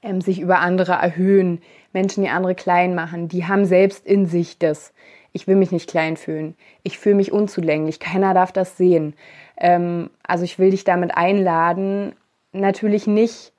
ähm, 0.03 0.21
sich 0.21 0.41
über 0.41 0.59
andere 0.61 0.93
erhöhen, 0.93 1.63
Menschen, 1.93 2.23
die 2.23 2.31
andere 2.31 2.55
klein 2.55 2.95
machen, 2.95 3.29
die 3.29 3.47
haben 3.47 3.65
selbst 3.65 4.07
in 4.07 4.27
sich 4.27 4.59
das. 4.59 4.93
Ich 5.33 5.49
will 5.49 5.57
mich 5.57 5.73
nicht 5.73 5.91
klein 5.91 6.17
fühlen. 6.17 6.55
Ich 6.85 6.99
fühle 6.99 7.17
mich 7.17 7.33
unzulänglich. 7.33 7.99
Keiner 7.99 8.35
darf 8.35 8.53
das 8.53 8.77
sehen. 8.77 9.15
Ähm, 9.57 10.11
also 10.23 10.45
ich 10.45 10.59
will 10.59 10.71
dich 10.71 10.85
damit 10.85 11.17
einladen, 11.17 12.15
natürlich 12.55 13.07
nicht 13.07 13.53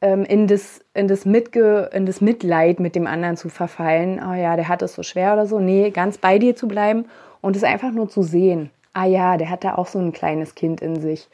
ähm, 0.00 0.24
in, 0.24 0.46
das, 0.46 0.80
in, 0.94 1.08
das 1.08 1.24
Mitge 1.24 1.90
in 1.92 2.06
das 2.06 2.20
Mitleid 2.20 2.80
mit 2.80 2.94
dem 2.94 3.06
anderen 3.06 3.36
zu 3.36 3.48
verfallen. 3.48 4.20
Oh 4.22 4.34
ja, 4.34 4.56
der 4.56 4.68
hat 4.68 4.82
es 4.82 4.94
so 4.94 5.02
schwer 5.02 5.32
oder 5.32 5.46
so. 5.46 5.60
Nee, 5.60 5.90
ganz 5.90 6.18
bei 6.18 6.38
dir 6.38 6.56
zu 6.56 6.68
bleiben 6.68 7.06
und 7.40 7.56
es 7.56 7.64
einfach 7.64 7.92
nur 7.92 8.08
zu 8.08 8.22
sehen. 8.22 8.70
Ah 8.92 9.06
ja, 9.06 9.36
der 9.36 9.50
hat 9.50 9.64
da 9.64 9.74
auch 9.74 9.86
so 9.86 9.98
ein 9.98 10.12
kleines 10.12 10.54
Kind 10.54 10.80
in 10.80 11.00
sich. 11.00 11.28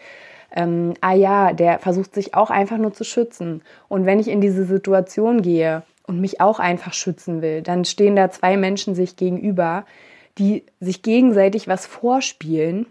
Ähm, 0.54 0.94
ah 1.00 1.14
ja, 1.14 1.52
der 1.52 1.78
versucht 1.78 2.14
sich 2.14 2.34
auch 2.34 2.50
einfach 2.50 2.78
nur 2.78 2.92
zu 2.92 3.04
schützen. 3.04 3.62
Und 3.88 4.04
wenn 4.04 4.18
ich 4.18 4.28
in 4.28 4.40
diese 4.40 4.64
Situation 4.64 5.42
gehe 5.42 5.82
und 6.06 6.20
mich 6.20 6.40
auch 6.40 6.58
einfach 6.58 6.92
schützen 6.92 7.40
will, 7.40 7.62
dann 7.62 7.84
stehen 7.84 8.16
da 8.16 8.30
zwei 8.30 8.56
Menschen 8.56 8.94
sich 8.94 9.16
gegenüber, 9.16 9.84
die 10.38 10.64
sich 10.80 11.02
gegenseitig 11.02 11.68
was 11.68 11.86
vorspielen, 11.86 12.86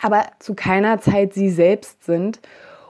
aber 0.00 0.26
zu 0.38 0.54
keiner 0.54 1.00
Zeit 1.00 1.34
sie 1.34 1.50
selbst 1.50 2.04
sind 2.04 2.40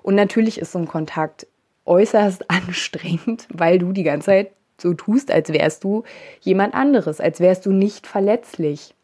und 0.07 0.15
natürlich 0.15 0.59
ist 0.59 0.71
so 0.71 0.79
ein 0.79 0.87
Kontakt 0.87 1.49
äußerst 1.85 2.49
anstrengend, 2.51 3.49
weil 3.53 3.81
du 3.81 3.93
die 3.93 4.05
ganze 4.05 4.27
Zeit 4.27 4.53
so 4.79 4.95
tust, 4.95 5.33
als 5.33 5.53
wärst 5.53 5.83
du 5.83 6.05
jemand 6.41 6.75
anderes, 6.75 7.21
als 7.21 7.41
wärst 7.41 7.67
du 7.67 7.73
nicht 7.73 8.07
verletzlich. 8.07 8.95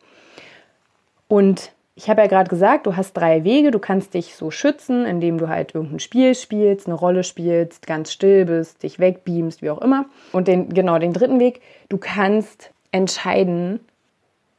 Und 1.26 1.72
ich 1.96 2.08
habe 2.08 2.20
ja 2.20 2.28
gerade 2.28 2.48
gesagt, 2.48 2.86
du 2.86 2.94
hast 2.94 3.14
drei 3.14 3.42
Wege. 3.42 3.72
Du 3.72 3.80
kannst 3.80 4.14
dich 4.14 4.36
so 4.36 4.52
schützen, 4.52 5.04
indem 5.04 5.38
du 5.38 5.48
halt 5.48 5.74
irgendein 5.74 5.98
Spiel 5.98 6.36
spielst, 6.36 6.86
eine 6.86 6.94
Rolle 6.94 7.24
spielst, 7.24 7.84
ganz 7.88 8.12
still 8.12 8.44
bist, 8.44 8.84
dich 8.84 9.00
wegbeamst, 9.00 9.60
wie 9.60 9.70
auch 9.70 9.80
immer. 9.80 10.06
Und 10.30 10.46
den, 10.46 10.72
genau, 10.72 11.00
den 11.00 11.12
dritten 11.12 11.40
Weg, 11.40 11.62
du 11.88 11.98
kannst 11.98 12.70
entscheiden, 12.92 13.80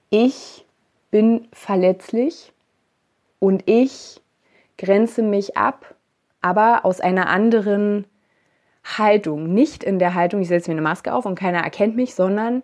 ich 0.10 0.66
bin 1.10 1.48
verletzlich 1.54 2.52
und 3.40 3.64
ich 3.66 4.20
grenze 4.78 5.22
mich 5.22 5.56
ab, 5.56 5.93
aber 6.44 6.86
aus 6.86 7.00
einer 7.00 7.30
anderen 7.30 8.06
Haltung. 8.84 9.54
Nicht 9.54 9.84
in 9.84 9.98
der 9.98 10.14
Haltung, 10.14 10.42
ich 10.42 10.50
setze 10.50 10.70
mir 10.70 10.76
eine 10.76 10.82
Maske 10.82 11.14
auf 11.14 11.26
und 11.26 11.36
keiner 11.36 11.60
erkennt 11.60 11.96
mich, 11.96 12.14
sondern 12.14 12.64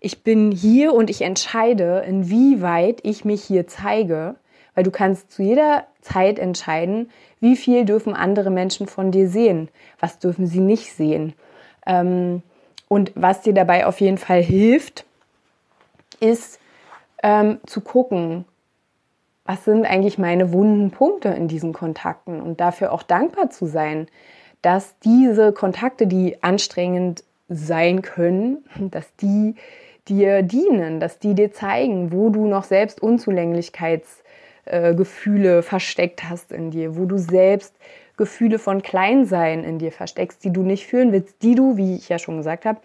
ich 0.00 0.22
bin 0.22 0.50
hier 0.50 0.92
und 0.92 1.10
ich 1.10 1.22
entscheide, 1.22 2.04
inwieweit 2.06 3.00
ich 3.04 3.24
mich 3.24 3.42
hier 3.42 3.66
zeige, 3.66 4.34
weil 4.74 4.84
du 4.84 4.90
kannst 4.90 5.30
zu 5.30 5.42
jeder 5.42 5.86
Zeit 6.00 6.38
entscheiden, 6.38 7.10
wie 7.38 7.56
viel 7.56 7.84
dürfen 7.84 8.14
andere 8.14 8.50
Menschen 8.50 8.86
von 8.86 9.10
dir 9.10 9.28
sehen, 9.28 9.68
was 10.00 10.18
dürfen 10.18 10.46
sie 10.46 10.60
nicht 10.60 10.92
sehen. 10.92 11.34
Ähm, 11.86 12.42
und 12.88 13.12
was 13.14 13.42
dir 13.42 13.52
dabei 13.52 13.86
auf 13.86 14.00
jeden 14.00 14.18
Fall 14.18 14.42
hilft, 14.42 15.04
ist 16.18 16.58
ähm, 17.22 17.60
zu 17.66 17.80
gucken, 17.80 18.44
was 19.44 19.64
sind 19.64 19.86
eigentlich 19.86 20.18
meine 20.18 20.52
wunden 20.52 20.90
Punkte 20.90 21.30
in 21.30 21.48
diesen 21.48 21.72
Kontakten? 21.72 22.40
Und 22.40 22.60
dafür 22.60 22.92
auch 22.92 23.02
dankbar 23.02 23.50
zu 23.50 23.66
sein, 23.66 24.06
dass 24.62 24.96
diese 25.00 25.52
Kontakte, 25.52 26.06
die 26.06 26.40
anstrengend 26.42 27.24
sein 27.48 28.02
können, 28.02 28.64
dass 28.90 29.16
die 29.16 29.56
dir 30.08 30.42
dienen, 30.42 31.00
dass 31.00 31.18
die 31.18 31.34
dir 31.34 31.52
zeigen, 31.52 32.12
wo 32.12 32.30
du 32.30 32.46
noch 32.46 32.64
selbst 32.64 33.02
Unzulänglichkeitsgefühle 33.02 35.58
äh, 35.58 35.62
versteckt 35.62 36.24
hast 36.28 36.52
in 36.52 36.70
dir, 36.70 36.96
wo 36.96 37.04
du 37.04 37.18
selbst 37.18 37.74
Gefühle 38.20 38.58
von 38.58 38.82
Kleinsein 38.82 39.64
in 39.64 39.78
dir 39.78 39.92
versteckst, 39.92 40.44
die 40.44 40.52
du 40.52 40.60
nicht 40.60 40.86
fühlen 40.86 41.10
willst, 41.10 41.42
die 41.42 41.54
du, 41.54 41.78
wie 41.78 41.96
ich 41.96 42.10
ja 42.10 42.18
schon 42.18 42.36
gesagt 42.36 42.66
habe, 42.66 42.78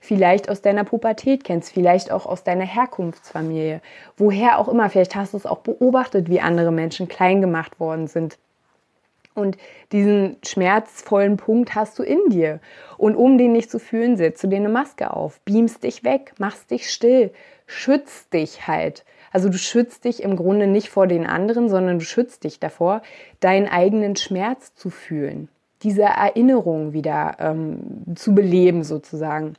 vielleicht 0.00 0.48
aus 0.48 0.62
deiner 0.62 0.82
Pubertät 0.82 1.44
kennst, 1.44 1.72
vielleicht 1.72 2.10
auch 2.10 2.26
aus 2.26 2.42
deiner 2.42 2.64
Herkunftsfamilie, 2.64 3.82
woher 4.16 4.58
auch 4.58 4.66
immer, 4.66 4.90
vielleicht 4.90 5.14
hast 5.14 5.32
du 5.32 5.36
es 5.36 5.46
auch 5.46 5.60
beobachtet, 5.60 6.28
wie 6.28 6.40
andere 6.40 6.72
Menschen 6.72 7.06
klein 7.06 7.40
gemacht 7.40 7.78
worden 7.78 8.08
sind 8.08 8.36
und 9.34 9.56
diesen 9.92 10.36
schmerzvollen 10.44 11.36
Punkt 11.36 11.76
hast 11.76 11.98
du 11.98 12.02
in 12.02 12.18
dir. 12.30 12.58
Und 12.98 13.14
um 13.14 13.38
den 13.38 13.52
nicht 13.52 13.70
zu 13.70 13.78
fühlen, 13.78 14.16
setzt 14.16 14.42
du 14.42 14.48
dir 14.48 14.56
eine 14.56 14.68
Maske 14.68 15.12
auf, 15.12 15.40
beamst 15.44 15.84
dich 15.84 16.02
weg, 16.02 16.32
machst 16.38 16.70
dich 16.70 16.90
still, 16.90 17.32
schützt 17.66 18.32
dich 18.32 18.66
halt. 18.66 19.04
Also 19.30 19.48
du 19.48 19.58
schützt 19.58 20.04
dich 20.04 20.22
im 20.22 20.36
Grunde 20.36 20.66
nicht 20.66 20.88
vor 20.88 21.06
den 21.06 21.26
anderen, 21.26 21.68
sondern 21.68 21.98
du 21.98 22.04
schützt 22.04 22.44
dich 22.44 22.58
davor, 22.58 23.02
deinen 23.38 23.68
eigenen 23.68 24.16
Schmerz 24.16 24.74
zu 24.74 24.90
fühlen, 24.90 25.48
diese 25.82 26.02
Erinnerung 26.02 26.92
wieder 26.92 27.36
ähm, 27.38 28.04
zu 28.16 28.34
beleben 28.34 28.82
sozusagen. 28.82 29.54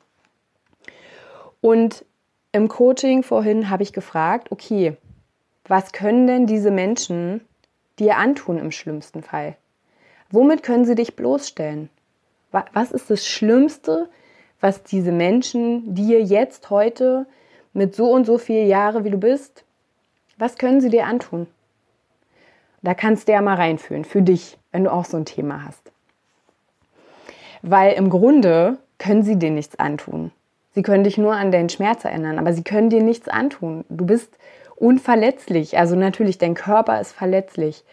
Und 1.61 2.05
im 2.51 2.67
Coaching 2.67 3.23
vorhin 3.23 3.69
habe 3.69 3.83
ich 3.83 3.93
gefragt, 3.93 4.51
okay, 4.51 4.97
was 5.65 5.93
können 5.93 6.27
denn 6.27 6.47
diese 6.47 6.71
Menschen 6.71 7.41
dir 7.97 8.17
antun 8.17 8.57
im 8.57 8.71
schlimmsten 8.71 9.23
Fall? 9.23 9.55
Womit 10.31 10.63
können 10.63 10.85
sie 10.85 10.95
dich 10.95 11.15
bloßstellen? 11.15 11.89
Was 12.51 12.91
ist 12.91 13.09
das 13.09 13.25
Schlimmste, 13.25 14.09
was 14.59 14.83
diese 14.83 15.13
Menschen 15.13 15.95
dir 15.95 16.21
jetzt 16.21 16.69
heute 16.69 17.25
mit 17.73 17.95
so 17.95 18.11
und 18.11 18.25
so 18.25 18.37
viel 18.37 18.65
Jahre, 18.65 19.03
wie 19.03 19.09
du 19.09 19.17
bist, 19.17 19.63
was 20.37 20.57
können 20.57 20.81
sie 20.81 20.89
dir 20.89 21.05
antun? 21.05 21.47
Da 22.81 22.93
kannst 22.93 23.27
du 23.27 23.31
ja 23.31 23.41
mal 23.41 23.55
reinfühlen, 23.55 24.05
für 24.05 24.21
dich, 24.21 24.57
wenn 24.71 24.83
du 24.83 24.91
auch 24.91 25.05
so 25.05 25.17
ein 25.17 25.25
Thema 25.25 25.65
hast. 25.65 25.91
Weil 27.61 27.93
im 27.93 28.09
Grunde 28.09 28.77
können 28.97 29.23
sie 29.23 29.37
dir 29.37 29.51
nichts 29.51 29.77
antun. 29.77 30.31
Sie 30.73 30.81
können 30.81 31.03
dich 31.03 31.17
nur 31.17 31.33
an 31.33 31.51
deinen 31.51 31.69
Schmerz 31.69 32.05
erinnern, 32.05 32.39
aber 32.39 32.53
sie 32.53 32.63
können 32.63 32.89
dir 32.89 33.03
nichts 33.03 33.27
antun. 33.27 33.85
Du 33.89 34.05
bist 34.05 34.37
unverletzlich. 34.75 35.77
Also 35.77 35.95
natürlich, 35.95 36.37
dein 36.37 36.55
Körper 36.55 36.99
ist 36.99 37.11
verletzlich 37.11 37.83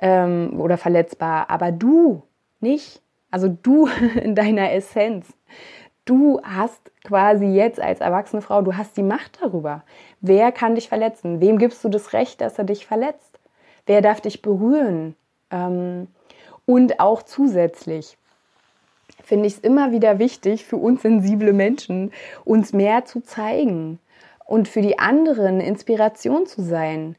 ähm, 0.00 0.60
oder 0.60 0.76
verletzbar, 0.76 1.50
aber 1.50 1.72
du 1.72 2.22
nicht. 2.60 3.02
Also 3.30 3.48
du 3.48 3.88
in 4.22 4.34
deiner 4.34 4.72
Essenz. 4.72 5.26
Du 6.08 6.40
hast 6.42 6.80
quasi 7.04 7.44
jetzt 7.44 7.78
als 7.78 8.00
erwachsene 8.00 8.40
Frau, 8.40 8.62
du 8.62 8.78
hast 8.78 8.96
die 8.96 9.02
Macht 9.02 9.42
darüber. 9.42 9.82
Wer 10.22 10.52
kann 10.52 10.74
dich 10.74 10.88
verletzen? 10.88 11.42
Wem 11.42 11.58
gibst 11.58 11.84
du 11.84 11.90
das 11.90 12.14
Recht, 12.14 12.40
dass 12.40 12.56
er 12.56 12.64
dich 12.64 12.86
verletzt? 12.86 13.38
Wer 13.84 14.00
darf 14.00 14.22
dich 14.22 14.40
berühren? 14.40 15.16
Ähm, 15.50 16.06
und 16.64 16.98
auch 16.98 17.22
zusätzlich 17.22 18.16
finde 19.22 19.48
ich 19.48 19.56
es 19.56 19.58
immer 19.58 19.92
wieder 19.92 20.18
wichtig 20.18 20.64
für 20.64 20.78
uns 20.78 21.02
sensible 21.02 21.52
Menschen, 21.52 22.10
uns 22.46 22.72
mehr 22.72 23.04
zu 23.04 23.20
zeigen 23.20 23.98
und 24.46 24.66
für 24.66 24.80
die 24.80 24.98
anderen 24.98 25.60
Inspiration 25.60 26.46
zu 26.46 26.62
sein 26.62 27.16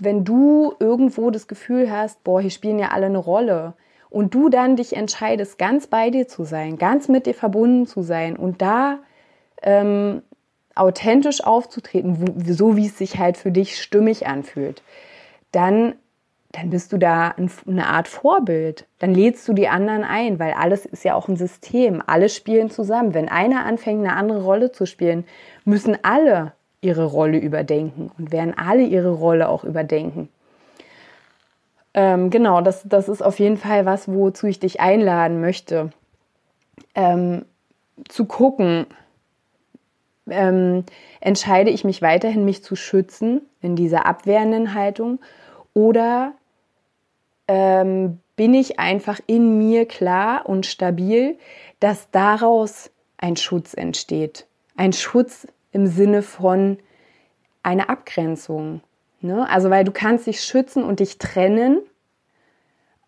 wenn 0.00 0.24
du 0.24 0.74
irgendwo 0.78 1.30
das 1.30 1.48
Gefühl 1.48 1.90
hast, 1.90 2.22
boah, 2.24 2.40
hier 2.40 2.50
spielen 2.50 2.78
ja 2.78 2.88
alle 2.88 3.06
eine 3.06 3.18
Rolle 3.18 3.74
und 4.10 4.34
du 4.34 4.48
dann 4.48 4.76
dich 4.76 4.96
entscheidest, 4.96 5.58
ganz 5.58 5.86
bei 5.86 6.10
dir 6.10 6.28
zu 6.28 6.44
sein, 6.44 6.78
ganz 6.78 7.08
mit 7.08 7.26
dir 7.26 7.34
verbunden 7.34 7.86
zu 7.86 8.02
sein 8.02 8.36
und 8.36 8.62
da 8.62 8.98
ähm, 9.62 10.22
authentisch 10.74 11.44
aufzutreten, 11.44 12.20
wo, 12.20 12.52
so 12.52 12.76
wie 12.76 12.86
es 12.86 12.98
sich 12.98 13.18
halt 13.18 13.36
für 13.36 13.50
dich 13.50 13.80
stimmig 13.80 14.26
anfühlt, 14.26 14.82
dann, 15.52 15.94
dann 16.52 16.70
bist 16.70 16.92
du 16.92 16.98
da 16.98 17.28
ein, 17.36 17.50
eine 17.66 17.86
Art 17.88 18.08
Vorbild. 18.08 18.86
Dann 18.98 19.14
lädst 19.14 19.46
du 19.48 19.52
die 19.52 19.68
anderen 19.68 20.04
ein, 20.04 20.38
weil 20.38 20.52
alles 20.52 20.86
ist 20.86 21.04
ja 21.04 21.14
auch 21.14 21.28
ein 21.28 21.36
System. 21.36 22.02
Alle 22.06 22.28
spielen 22.28 22.70
zusammen. 22.70 23.14
Wenn 23.14 23.28
einer 23.28 23.64
anfängt, 23.64 24.04
eine 24.04 24.16
andere 24.16 24.42
Rolle 24.42 24.72
zu 24.72 24.86
spielen, 24.86 25.24
müssen 25.64 25.98
alle 26.02 26.52
ihre 26.80 27.04
Rolle 27.04 27.38
überdenken 27.38 28.10
und 28.18 28.30
werden 28.30 28.54
alle 28.56 28.82
ihre 28.82 29.10
Rolle 29.10 29.48
auch 29.48 29.64
überdenken. 29.64 30.28
Ähm, 31.98 32.30
genau, 32.30 32.60
das, 32.60 32.82
das 32.84 33.08
ist 33.08 33.22
auf 33.22 33.40
jeden 33.40 33.56
Fall 33.56 33.84
was, 33.84 34.06
wozu 34.06 34.46
ich 34.46 34.60
dich 34.60 34.78
einladen 34.78 35.40
möchte. 35.40 35.90
Ähm, 36.94 37.44
zu 38.08 38.24
gucken, 38.24 38.86
ähm, 40.30 40.84
entscheide 41.20 41.70
ich 41.70 41.82
mich 41.82 42.00
weiterhin, 42.00 42.44
mich 42.44 42.62
zu 42.62 42.76
schützen 42.76 43.40
in 43.60 43.74
dieser 43.74 44.06
abwehrenden 44.06 44.74
Haltung 44.74 45.18
oder 45.74 46.34
ähm, 47.48 48.20
bin 48.36 48.54
ich 48.54 48.78
einfach 48.78 49.18
in 49.26 49.58
mir 49.58 49.84
klar 49.84 50.48
und 50.48 50.66
stabil, 50.66 51.36
dass 51.80 52.12
daraus 52.12 52.92
ein 53.16 53.34
Schutz 53.34 53.74
entsteht. 53.74 54.46
Ein 54.76 54.92
Schutz 54.92 55.48
im 55.72 55.88
Sinne 55.88 56.22
von 56.22 56.78
einer 57.64 57.90
Abgrenzung. 57.90 58.82
Ne? 59.20 59.50
Also 59.50 59.68
weil 59.68 59.82
du 59.82 59.90
kannst 59.90 60.28
dich 60.28 60.42
schützen 60.42 60.84
und 60.84 61.00
dich 61.00 61.18
trennen. 61.18 61.80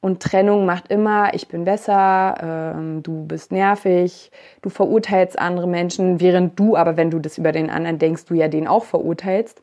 Und 0.01 0.23
Trennung 0.23 0.65
macht 0.65 0.91
immer, 0.91 1.35
ich 1.35 1.49
bin 1.49 1.65
besser, 1.65 2.75
ähm, 2.75 3.03
du 3.03 3.27
bist 3.27 3.53
nervig, 3.53 4.31
du 4.63 4.71
verurteilst 4.71 5.39
andere 5.39 5.67
Menschen, 5.67 6.21
während 6.21 6.59
du 6.59 6.77
aber, 6.77 6.97
wenn 6.97 7.11
du 7.11 7.19
das 7.19 7.37
über 7.37 7.53
den 7.53 7.69
anderen 7.69 7.99
denkst, 7.99 8.25
du 8.25 8.35
ja 8.35 8.49
den 8.49 8.67
auch 8.67 8.85
verurteilst. 8.85 9.63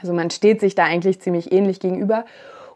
Also 0.00 0.12
man 0.12 0.30
steht 0.30 0.60
sich 0.60 0.76
da 0.76 0.84
eigentlich 0.84 1.20
ziemlich 1.20 1.50
ähnlich 1.50 1.80
gegenüber. 1.80 2.24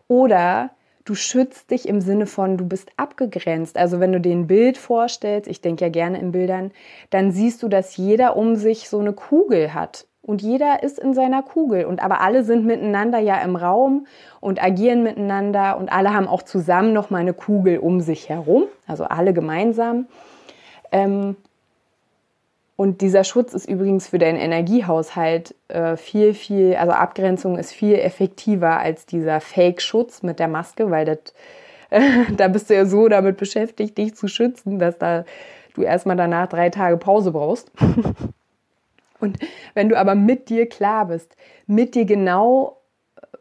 Oder 0.09 0.71
du 1.05 1.15
schützt 1.15 1.71
dich 1.71 1.89
im 1.89 2.01
Sinne 2.01 2.27
von, 2.27 2.57
du 2.57 2.67
bist 2.67 2.91
abgegrenzt. 2.97 3.77
Also 3.77 4.01
wenn 4.01 4.13
du 4.13 4.21
dir 4.21 4.33
ein 4.33 4.49
Bild 4.49 4.77
vorstellst, 4.77 5.49
ich 5.49 5.61
denke 5.61 5.85
ja 5.85 5.91
gerne 5.91 6.19
in 6.19 6.33
Bildern, 6.33 6.73
dann 7.11 7.31
siehst 7.31 7.63
du, 7.63 7.69
dass 7.69 7.97
jeder 7.97 8.37
um 8.37 8.57
sich 8.57 8.89
so 8.89 8.99
eine 8.99 9.13
Kugel 9.13 9.73
hat. 9.73 10.07
Und 10.23 10.43
jeder 10.43 10.83
ist 10.83 10.99
in 10.99 11.15
seiner 11.15 11.43
Kugel. 11.43 11.87
Und 11.87 12.03
aber 12.03 12.21
alle 12.21 12.45
sind 12.45 12.67
miteinander 12.67 13.19
ja 13.19 13.41
im 13.41 13.57
Raum 13.57 14.07
und 14.41 14.63
agieren 14.63 15.03
miteinander 15.03 15.79
und 15.79 15.91
alle 15.91 16.13
haben 16.13 16.29
auch 16.29 16.43
zusammen 16.43 16.93
noch 16.93 17.11
mal 17.11 17.19
eine 17.19 17.33
Kugel 17.33 17.79
um 17.79 18.01
sich 18.01 18.29
herum. 18.29 18.65
Also 18.87 19.05
alle 19.05 19.33
gemeinsam. 19.33 20.07
Ähm, 20.93 21.37
und 22.77 23.03
dieser 23.03 23.25
Schutz 23.25 23.53
ist 23.53 23.69
übrigens 23.69 24.09
für 24.09 24.19
deinen 24.19 24.39
Energiehaushalt 24.39 25.55
äh, 25.69 25.97
viel, 25.97 26.33
viel, 26.33 26.77
also 26.77 26.93
Abgrenzung 26.93 27.59
ist 27.59 27.73
viel 27.73 27.97
effektiver 27.97 28.79
als 28.79 29.05
dieser 29.05 29.41
Fake-Schutz 29.41 30.23
mit 30.23 30.39
der 30.39 30.49
Maske, 30.49 30.91
weil 30.91 31.05
das, 31.05 31.19
da 32.37 32.49
bist 32.49 32.71
du 32.71 32.75
ja 32.75 32.87
so 32.87 33.09
damit 33.09 33.37
beschäftigt, 33.37 33.99
dich 33.99 34.15
zu 34.15 34.29
schützen, 34.29 34.79
dass 34.79 34.97
da 34.97 35.25
du 35.75 35.83
erstmal 35.83 36.17
danach 36.17 36.47
drei 36.49 36.71
Tage 36.71 36.97
Pause 36.97 37.33
brauchst. 37.33 37.71
Und 39.21 39.39
wenn 39.75 39.89
du 39.89 39.99
aber 39.99 40.15
mit 40.15 40.49
dir 40.49 40.69
klar 40.69 41.07
bist, 41.07 41.37
mit 41.67 41.95
dir 41.95 42.05
genau 42.05 42.79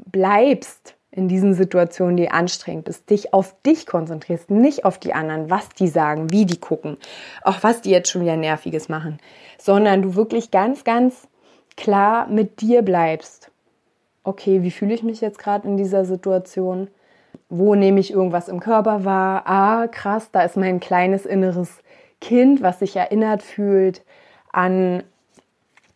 bleibst, 0.05 0.95
in 1.11 1.27
diesen 1.27 1.53
Situationen, 1.53 2.17
die 2.17 2.29
anstrengend 2.29 2.87
ist, 2.87 3.09
dich 3.09 3.33
auf 3.33 3.55
dich 3.63 3.87
konzentrierst, 3.87 4.51
nicht 4.51 4.85
auf 4.85 4.99
die 4.99 5.13
anderen, 5.13 5.49
was 5.49 5.69
die 5.69 5.87
sagen, 5.87 6.31
wie 6.31 6.45
die 6.45 6.59
gucken, 6.59 6.97
auch 7.41 7.57
was 7.63 7.81
die 7.81 7.89
jetzt 7.89 8.09
schon 8.09 8.21
wieder 8.21 8.37
Nerviges 8.37 8.89
machen, 8.89 9.19
sondern 9.57 10.03
du 10.03 10.15
wirklich 10.15 10.51
ganz, 10.51 10.83
ganz 10.83 11.27
klar 11.75 12.27
mit 12.27 12.61
dir 12.61 12.83
bleibst. 12.83 13.51
okay, 14.23 14.61
wie 14.63 14.71
fühle 14.71 14.93
ich 14.93 15.03
mich 15.03 15.21
jetzt 15.21 15.39
gerade 15.39 15.67
in 15.67 15.77
dieser 15.77 16.05
Situation? 16.05 16.89
Wo 17.49 17.73
nehme 17.75 17.99
ich 17.99 18.11
irgendwas 18.11 18.47
im 18.47 18.59
Körper 18.59 19.05
wahr? 19.05 19.43
Ah, 19.45 19.87
krass, 19.87 20.29
da 20.31 20.43
ist 20.43 20.57
mein 20.57 20.79
kleines 20.79 21.25
inneres 21.25 21.79
Kind, 22.21 22.61
was 22.61 22.79
sich 22.79 22.95
erinnert 22.95 23.41
fühlt 23.41 24.03
an, 24.51 25.03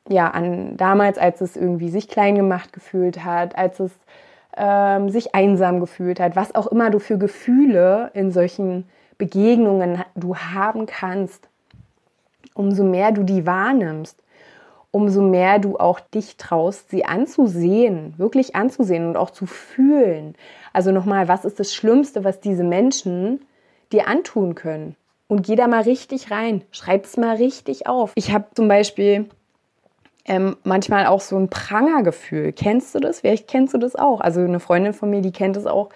ja, 0.10 0.30
an 0.30 0.76
damals, 0.78 1.18
als 1.18 1.42
es 1.42 1.56
irgendwie 1.56 1.90
sich 1.90 2.08
klein 2.08 2.36
gemacht 2.36 2.74
gefühlt 2.74 3.24
hat, 3.24 3.58
als 3.58 3.80
es 3.80 3.92
ähm, 4.56 5.10
sich 5.10 5.34
einsam 5.34 5.80
gefühlt 5.80 6.20
hat, 6.20 6.36
was 6.36 6.56
auch 6.56 6.68
immer 6.68 6.90
du 6.90 7.00
für 7.00 7.18
Gefühle 7.18 8.12
in 8.14 8.32
solchen 8.32 8.86
Begegnungen 9.18 10.04
du 10.16 10.36
haben 10.36 10.86
kannst. 10.86 11.48
Umso 12.54 12.84
mehr 12.84 13.12
du 13.12 13.24
die 13.24 13.48
wahrnimmst, 13.48 14.22
umso 14.92 15.22
mehr 15.22 15.58
du 15.58 15.78
auch 15.78 16.00
dich 16.00 16.38
traust, 16.38 16.92
sie 16.92 17.06
anzusehen, 17.06 18.14
wirklich 18.18 18.56
anzusehen 18.56 19.08
und 19.08 19.18
auch 19.18 19.32
zu 19.32 19.48
fühlen. 19.48 20.36
Also 20.72 20.92
nochmal, 20.92 21.28
was 21.28 21.46
ist 21.46 21.60
das 21.60 21.74
Schlimmste, 21.74 22.24
was 22.24 22.42
diese 22.42 22.64
Menschen 22.64 23.42
dir 23.92 24.08
antun 24.08 24.54
können? 24.54 24.96
Und 25.28 25.48
geh 25.48 25.56
da 25.56 25.68
mal 25.68 25.82
richtig 25.82 26.30
rein, 26.30 26.64
schreib 26.72 27.06
es 27.06 27.18
mal 27.18 27.38
richtig 27.38 27.88
auf. 27.88 28.12
Ich 28.16 28.32
habe 28.34 28.46
zum 28.54 28.68
Beispiel 28.68 29.30
ähm, 30.26 30.56
manchmal 30.64 31.06
auch 31.08 31.22
so 31.22 31.38
ein 31.38 31.50
Prangergefühl. 31.50 32.54
Kennst 32.54 32.96
du 32.96 33.00
das? 33.00 33.22
Vielleicht 33.22 33.48
kennst 33.48 33.74
du 33.74 33.78
das 33.78 33.96
auch. 33.96 34.22
Also 34.22 34.42
eine 34.42 34.60
Freundin 34.60 34.94
von 34.94 35.10
mir, 35.10 35.22
die 35.22 35.32
kennt 35.32 35.58
es 35.58 35.66
auch 35.66 35.90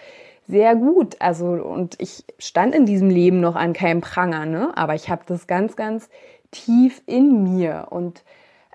sehr 0.47 0.75
gut. 0.75 1.15
Also 1.19 1.47
und 1.47 1.95
ich 1.99 2.25
stand 2.39 2.75
in 2.75 2.85
diesem 2.85 3.09
Leben 3.09 3.39
noch 3.39 3.55
an 3.55 3.73
keinem 3.73 4.01
Pranger, 4.01 4.45
ne? 4.45 4.71
Aber 4.75 4.95
ich 4.95 5.09
habe 5.09 5.21
das 5.25 5.47
ganz, 5.47 5.75
ganz 5.75 6.09
tief 6.51 7.01
in 7.05 7.43
mir 7.43 7.87
und 7.89 8.23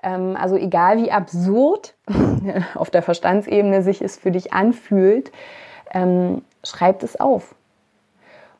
ähm, 0.01 0.35
also 0.39 0.55
egal 0.55 0.97
wie 0.97 1.11
absurd 1.11 1.95
auf 2.75 2.89
der 2.89 3.01
Verstandsebene 3.01 3.83
sich 3.83 4.01
es 4.01 4.17
für 4.17 4.31
dich 4.31 4.53
anfühlt, 4.53 5.31
ähm, 5.91 6.43
schreib 6.63 7.03
es 7.03 7.19
auf. 7.19 7.55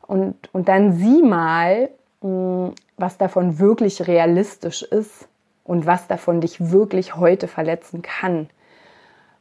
Und, 0.06 0.36
und 0.52 0.68
dann 0.68 0.92
sieh 0.92 1.22
mal, 1.22 1.90
mh, 2.20 2.66
hm, 2.68 2.74
was 2.96 3.18
davon 3.18 3.58
wirklich 3.58 4.06
realistisch 4.06 4.82
ist 4.82 5.28
und 5.64 5.86
was 5.86 6.06
davon 6.06 6.40
dich 6.40 6.70
wirklich 6.70 7.16
heute 7.16 7.48
verletzen 7.48 8.02
kann. 8.02 8.48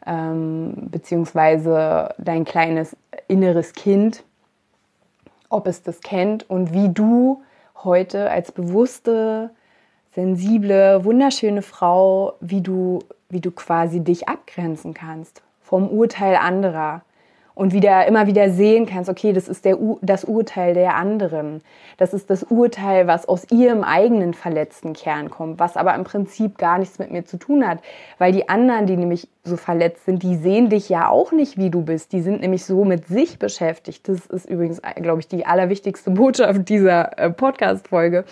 Ähm, 0.05 0.89
beziehungsweise 0.89 2.13
dein 2.17 2.45
kleines 2.45 2.97
inneres 3.27 3.73
Kind, 3.73 4.23
ob 5.49 5.67
es 5.67 5.83
das 5.83 6.01
kennt 6.01 6.49
und 6.49 6.73
wie 6.73 6.89
du 6.89 7.43
heute 7.83 8.29
als 8.29 8.51
bewusste, 8.51 9.51
sensible, 10.15 11.03
wunderschöne 11.05 11.61
Frau, 11.61 12.33
wie 12.39 12.61
du, 12.61 12.99
wie 13.29 13.39
du 13.41 13.51
quasi 13.51 13.99
dich 13.99 14.27
abgrenzen 14.27 14.93
kannst 14.93 15.41
vom 15.61 15.89
Urteil 15.89 16.35
anderer 16.35 17.01
und 17.55 17.71
wieder 17.73 18.07
immer 18.07 18.27
wieder 18.27 18.49
sehen 18.49 18.85
kannst, 18.85 19.09
okay, 19.09 19.31
das 19.31 19.47
ist 19.47 19.65
der, 19.65 19.77
das 20.01 20.23
Urteil 20.23 20.73
der 20.73 20.95
anderen. 20.95 21.61
Das 21.97 22.13
ist 22.13 22.29
das 22.29 22.43
Urteil, 22.43 23.05
was 23.05 23.27
aus 23.27 23.45
ihrem 23.51 23.83
eigenen 23.83 24.33
verletzten 24.33 24.93
Kern 24.93 25.29
kommt, 25.29 25.59
was 25.59 25.77
aber 25.77 25.93
im 25.93 26.03
Prinzip 26.03 26.57
gar 26.57 26.79
nichts 26.79 26.97
mit 26.97 27.11
mir 27.11 27.25
zu 27.25 27.37
tun 27.37 27.67
hat, 27.67 27.79
weil 28.17 28.31
die 28.31 28.49
anderen, 28.49 28.87
die 28.87 28.97
nämlich 28.97 29.27
so 29.43 29.57
verletzt 29.57 30.05
sind, 30.05 30.23
die 30.23 30.35
sehen 30.35 30.69
dich 30.69 30.89
ja 30.89 31.09
auch 31.09 31.31
nicht, 31.31 31.57
wie 31.57 31.69
du 31.69 31.81
bist. 31.81 32.11
Die 32.11 32.21
sind 32.21 32.41
nämlich 32.41 32.65
so 32.65 32.85
mit 32.85 33.07
sich 33.07 33.37
beschäftigt. 33.37 34.07
Das 34.07 34.25
ist 34.25 34.49
übrigens, 34.49 34.81
glaube 34.95 35.19
ich, 35.19 35.27
die 35.27 35.45
allerwichtigste 35.45 36.11
Botschaft 36.11 36.69
dieser 36.69 37.17
äh, 37.19 37.29
Podcast-Folge. 37.29 38.25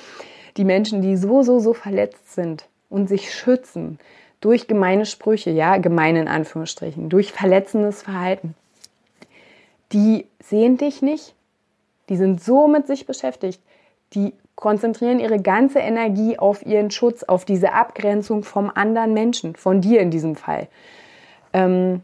Die 0.58 0.66
Menschen, 0.66 1.02
die 1.02 1.16
so, 1.16 1.44
so, 1.44 1.60
so 1.60 1.74
verletzt 1.74 2.34
sind 2.34 2.68
und 2.90 3.08
sich 3.08 3.34
schützen 3.34 4.00
durch 4.42 4.68
gemeine 4.68 5.06
Sprüche, 5.06 5.52
ja, 5.52 5.78
gemeine 5.78 6.22
in 6.22 6.28
Anführungsstrichen, 6.28 7.10
durch 7.10 7.32
verletzendes 7.32 8.02
Verhalten 8.02 8.56
die 9.94 10.28
sehen 10.42 10.78
dich 10.78 11.02
nicht, 11.02 11.36
die 12.10 12.18
sind 12.18 12.44
so 12.44 12.68
mit 12.68 12.88
sich 12.88 13.06
beschäftigt, 13.06 13.62
die 14.14 14.34
konzentrieren 14.56 15.20
ihre 15.20 15.42
ganze 15.42 15.80
Energie 15.80 16.38
auf 16.38 16.66
ihren 16.66 16.92
Schutz, 16.92 17.24
auf 17.24 17.46
diese 17.46 17.74
Abgrenzung 17.74 18.44
vom 18.44 18.70
anderen 18.70 19.14
Menschen, 19.14 19.56
von 19.56 19.82
dir 19.82 20.02
in 20.02 20.12
diesem 20.12 20.36
Fall. 20.36 20.68
Ähm, 21.54 22.02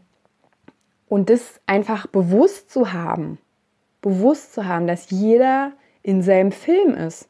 und 1.08 1.30
das 1.30 1.60
einfach 1.66 2.06
bewusst 2.06 2.70
zu 2.70 2.92
haben, 2.92 3.38
bewusst 4.02 4.54
zu 4.54 4.66
haben, 4.66 4.86
dass 4.86 5.10
jeder 5.10 5.72
in 6.02 6.22
seinem 6.22 6.52
Film 6.52 6.94
ist 6.94 7.28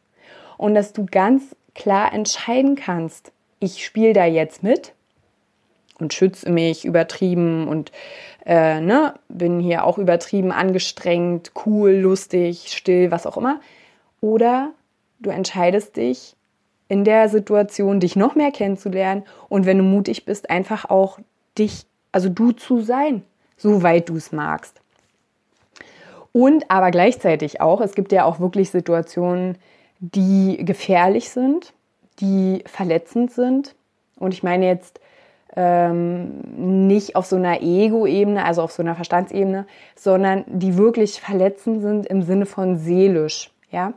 und 0.57 0.75
dass 0.75 0.93
du 0.93 1.07
ganz 1.07 1.55
klar 1.75 2.13
entscheiden 2.13 2.75
kannst, 2.75 3.33
ich 3.61 3.85
spiele 3.85 4.13
da 4.13 4.25
jetzt 4.25 4.63
mit 4.63 4.95
und 5.99 6.15
schütze 6.15 6.51
mich 6.51 6.85
übertrieben 6.85 7.69
und 7.69 7.93
äh, 8.47 8.81
ne, 8.81 9.15
bin 9.29 9.61
hier 9.61 9.85
auch 9.85 9.99
übertrieben 9.99 10.53
angestrengt, 10.53 11.53
cool, 11.67 11.93
lustig, 11.93 12.73
still, 12.75 13.11
was 13.11 13.27
auch 13.27 13.37
immer. 13.37 13.61
Oder 14.21 14.71
du 15.21 15.31
entscheidest 15.31 15.97
dich 15.97 16.35
in 16.89 17.05
der 17.05 17.29
Situation, 17.29 18.01
dich 18.01 18.17
noch 18.17 18.35
mehr 18.35 18.51
kennenzulernen 18.51 19.25
und 19.49 19.67
wenn 19.67 19.79
du 19.79 19.85
mutig 19.85 20.25
bist, 20.25 20.51
einfach 20.51 20.89
auch 20.89 21.19
dich, 21.59 21.85
also 22.13 22.29
du 22.29 22.53
zu 22.53 22.81
sein, 22.81 23.23
soweit 23.57 24.09
du 24.09 24.17
es 24.17 24.33
magst. 24.33 24.81
Und 26.33 26.71
aber 26.71 26.91
gleichzeitig 26.91 27.61
auch, 27.61 27.81
es 27.81 27.95
gibt 27.95 28.13
ja 28.13 28.25
auch 28.25 28.41
wirklich 28.41 28.71
Situationen, 28.71 29.59
die 29.99 30.65
gefährlich 30.65 31.31
sind, 31.31 31.73
die 32.21 32.63
verletzend 32.67 33.33
sind. 33.33 33.75
Und 34.17 34.33
ich 34.33 34.43
meine 34.43 34.67
jetzt 34.67 35.01
ähm, 35.61 36.87
nicht 36.87 37.17
auf 37.17 37.27
so 37.27 37.35
einer 37.35 37.61
Ego-Ebene, 37.61 38.45
also 38.45 38.63
auf 38.63 38.71
so 38.71 38.81
einer 38.81 38.95
Verstandsebene, 38.95 39.67
sondern 39.97 40.45
die 40.47 40.79
wirklich 40.79 41.21
verletzend 41.21 41.83
sind 41.83 42.07
im 42.07 42.23
Sinne 42.23 42.47
von 42.47 42.77
seelisch, 42.77 43.51
ja. 43.73 43.93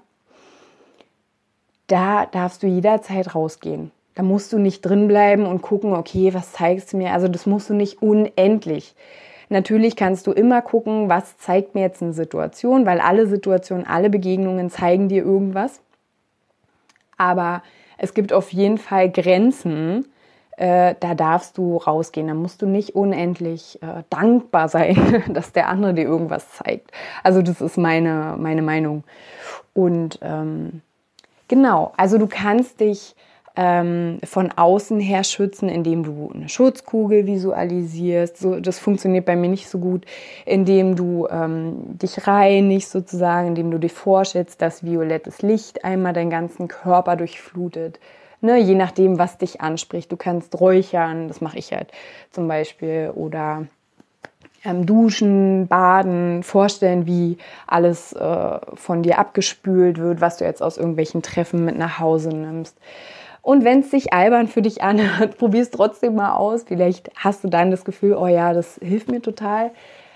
Da 1.86 2.26
darfst 2.26 2.64
du 2.64 2.68
jederzeit 2.68 3.36
rausgehen. 3.36 3.92
Da 4.16 4.24
musst 4.24 4.52
du 4.54 4.58
nicht 4.58 4.82
drin 4.82 5.08
bleiben 5.08 5.46
und 5.46 5.62
gucken, 5.62 5.94
okay, 5.94 6.34
was 6.34 6.52
zeigst 6.52 6.94
du 6.94 6.98
mir? 6.98 7.14
Also 7.14 7.28
das 7.28 7.46
musst 7.46 7.70
du 7.70 7.76
nicht 7.76 8.02
unendlich. 8.02 8.96
Natürlich 9.50 9.96
kannst 9.96 10.26
du 10.26 10.32
immer 10.32 10.64
gucken, 10.64 11.10
was 11.10 11.38
zeigt 11.38 11.76
mir 11.76 11.82
jetzt 11.82 12.02
eine 12.02 12.14
Situation, 12.14 12.88
weil 12.88 13.00
alle 13.00 13.28
Situationen, 13.28 13.86
alle 13.86 14.10
Begegnungen 14.10 14.72
zeigen 14.72 15.10
dir 15.10 15.24
irgendwas. 15.24 15.80
Aber 17.18 17.62
es 18.00 18.16
gibt 18.16 18.34
auf 18.34 18.52
jeden 18.52 18.80
Fall 18.80 19.12
Grenzen, 19.12 20.08
äh, 20.62 20.94
da 21.00 21.16
darfst 21.16 21.58
du 21.58 21.78
rausgehen. 21.78 22.28
Da 22.28 22.36
musst 22.36 22.62
du 22.62 22.68
nicht 22.68 22.94
unendlich 22.94 23.82
äh, 23.82 24.04
dankbar 24.12 24.70
sein, 24.70 25.24
dass 25.34 25.52
der 25.54 25.68
andere 25.68 25.96
dir 25.96 26.04
irgendwas 26.04 26.52
zeigt. 26.52 26.92
Also 27.24 27.42
das 27.42 27.62
ist 27.62 27.78
meine, 27.78 28.36
meine 28.38 28.62
Meinung. 28.62 29.04
Und 29.74 30.20
ähm, 30.22 30.82
genau, 31.48 31.94
also 31.98 32.20
du 32.20 32.28
kannst 32.28 32.80
dich 32.80 33.16
ähm, 33.56 34.20
von 34.24 34.52
außen 34.52 35.00
her 35.00 35.24
schützen, 35.24 35.68
indem 35.68 36.04
du 36.04 36.30
eine 36.32 36.48
Schutzkugel 36.48 37.26
visualisierst. 37.26 38.38
So, 38.38 38.60
das 38.60 38.78
funktioniert 38.78 39.26
bei 39.26 39.36
mir 39.36 39.50
nicht 39.50 39.68
so 39.68 39.80
gut, 39.80 40.06
indem 40.46 40.96
du 40.96 41.28
ähm, 41.32 41.98
dich 41.98 42.28
reinigst 42.28 42.92
sozusagen, 42.92 43.48
indem 43.48 43.72
du 43.72 43.80
dir 43.80 43.90
vorstellst, 43.90 44.62
dass 44.62 44.86
violettes 44.86 45.42
Licht 45.42 45.84
einmal 45.84 46.14
deinen 46.14 46.30
ganzen 46.30 46.68
Körper 46.68 47.16
durchflutet 47.16 48.00
ne, 48.42 48.60
je 48.60 48.76
nachdem, 48.76 49.18
was 49.18 49.38
dich 49.38 49.62
anspricht. 49.62 50.12
Du 50.12 50.18
kannst 50.18 50.60
räuchern, 50.60 51.28
das 51.28 51.42
mache 51.42 51.58
ich 51.58 51.72
halt 51.72 51.92
zum 52.32 52.48
Beispiel, 52.48 53.12
oder 53.16 53.68
ähm, 54.64 54.86
duschen, 54.86 55.68
baden, 55.68 56.44
vorstellen, 56.44 57.06
wie 57.06 57.38
alles 57.68 58.14
äh, 58.14 58.60
von 58.76 59.04
dir 59.04 59.18
abgespült 59.18 59.98
wird, 59.98 60.22
was 60.22 60.38
du 60.38 60.46
jetzt 60.46 60.62
aus 60.62 60.78
irgendwelchen 60.78 61.22
Treffen 61.22 61.66
mit 61.66 61.78
nach 61.78 62.00
Hause 62.00 62.30
nimmst. 62.30 62.78
Und 63.42 63.64
wenn 63.64 63.80
es 63.80 63.90
sich 63.90 64.14
albern 64.14 64.48
für 64.48 64.62
dich 64.62 64.84
anhört, 64.84 65.38
probier 65.40 65.64
es 65.64 65.72
trotzdem 65.72 66.16
mal 66.16 66.34
aus. 66.34 66.64
Vielleicht 66.64 67.12
hast 67.16 67.44
du 67.44 67.48
dann 67.48 67.72
das 67.72 67.86
Gefühl, 67.86 68.16
oh 68.16 68.28
ja, 68.28 68.54
das 68.54 68.80
hilft 68.82 69.10
mir 69.10 69.22
total. 69.22 69.72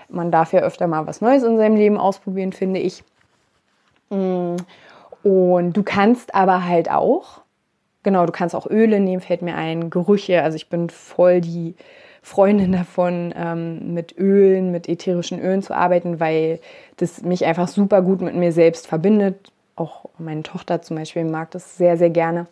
Man 0.08 0.30
darf 0.30 0.52
ja 0.52 0.60
öfter 0.60 0.86
mal 0.86 1.06
was 1.06 1.20
Neues 1.20 1.42
in 1.42 1.56
seinem 1.56 1.76
Leben 1.76 1.98
ausprobieren, 1.98 2.52
finde 2.52 2.78
ich. 2.78 3.02
Mm. 4.10 4.56
Und 5.24 5.72
du 5.72 5.82
kannst 5.82 6.36
aber 6.36 6.64
halt 6.64 6.88
auch 6.88 7.40
Genau, 8.06 8.24
du 8.24 8.30
kannst 8.30 8.54
auch 8.54 8.70
Öle 8.70 9.00
nehmen, 9.00 9.20
fällt 9.20 9.42
mir 9.42 9.56
ein, 9.56 9.90
Gerüche. 9.90 10.44
Also 10.44 10.54
ich 10.54 10.68
bin 10.68 10.90
voll 10.90 11.40
die 11.40 11.74
Freundin 12.22 12.70
davon, 12.80 13.34
ähm, 13.36 13.94
mit 13.94 14.16
Ölen, 14.16 14.70
mit 14.70 14.88
ätherischen 14.88 15.40
Ölen 15.40 15.60
zu 15.60 15.74
arbeiten, 15.74 16.20
weil 16.20 16.60
das 16.98 17.22
mich 17.22 17.44
einfach 17.44 17.66
super 17.66 18.02
gut 18.02 18.20
mit 18.20 18.36
mir 18.36 18.52
selbst 18.52 18.86
verbindet. 18.86 19.50
Auch 19.74 20.04
meine 20.18 20.44
Tochter 20.44 20.82
zum 20.82 20.98
Beispiel 20.98 21.24
mag 21.24 21.50
das 21.50 21.78
sehr, 21.78 21.96
sehr 21.96 22.10
gerne. 22.10 22.46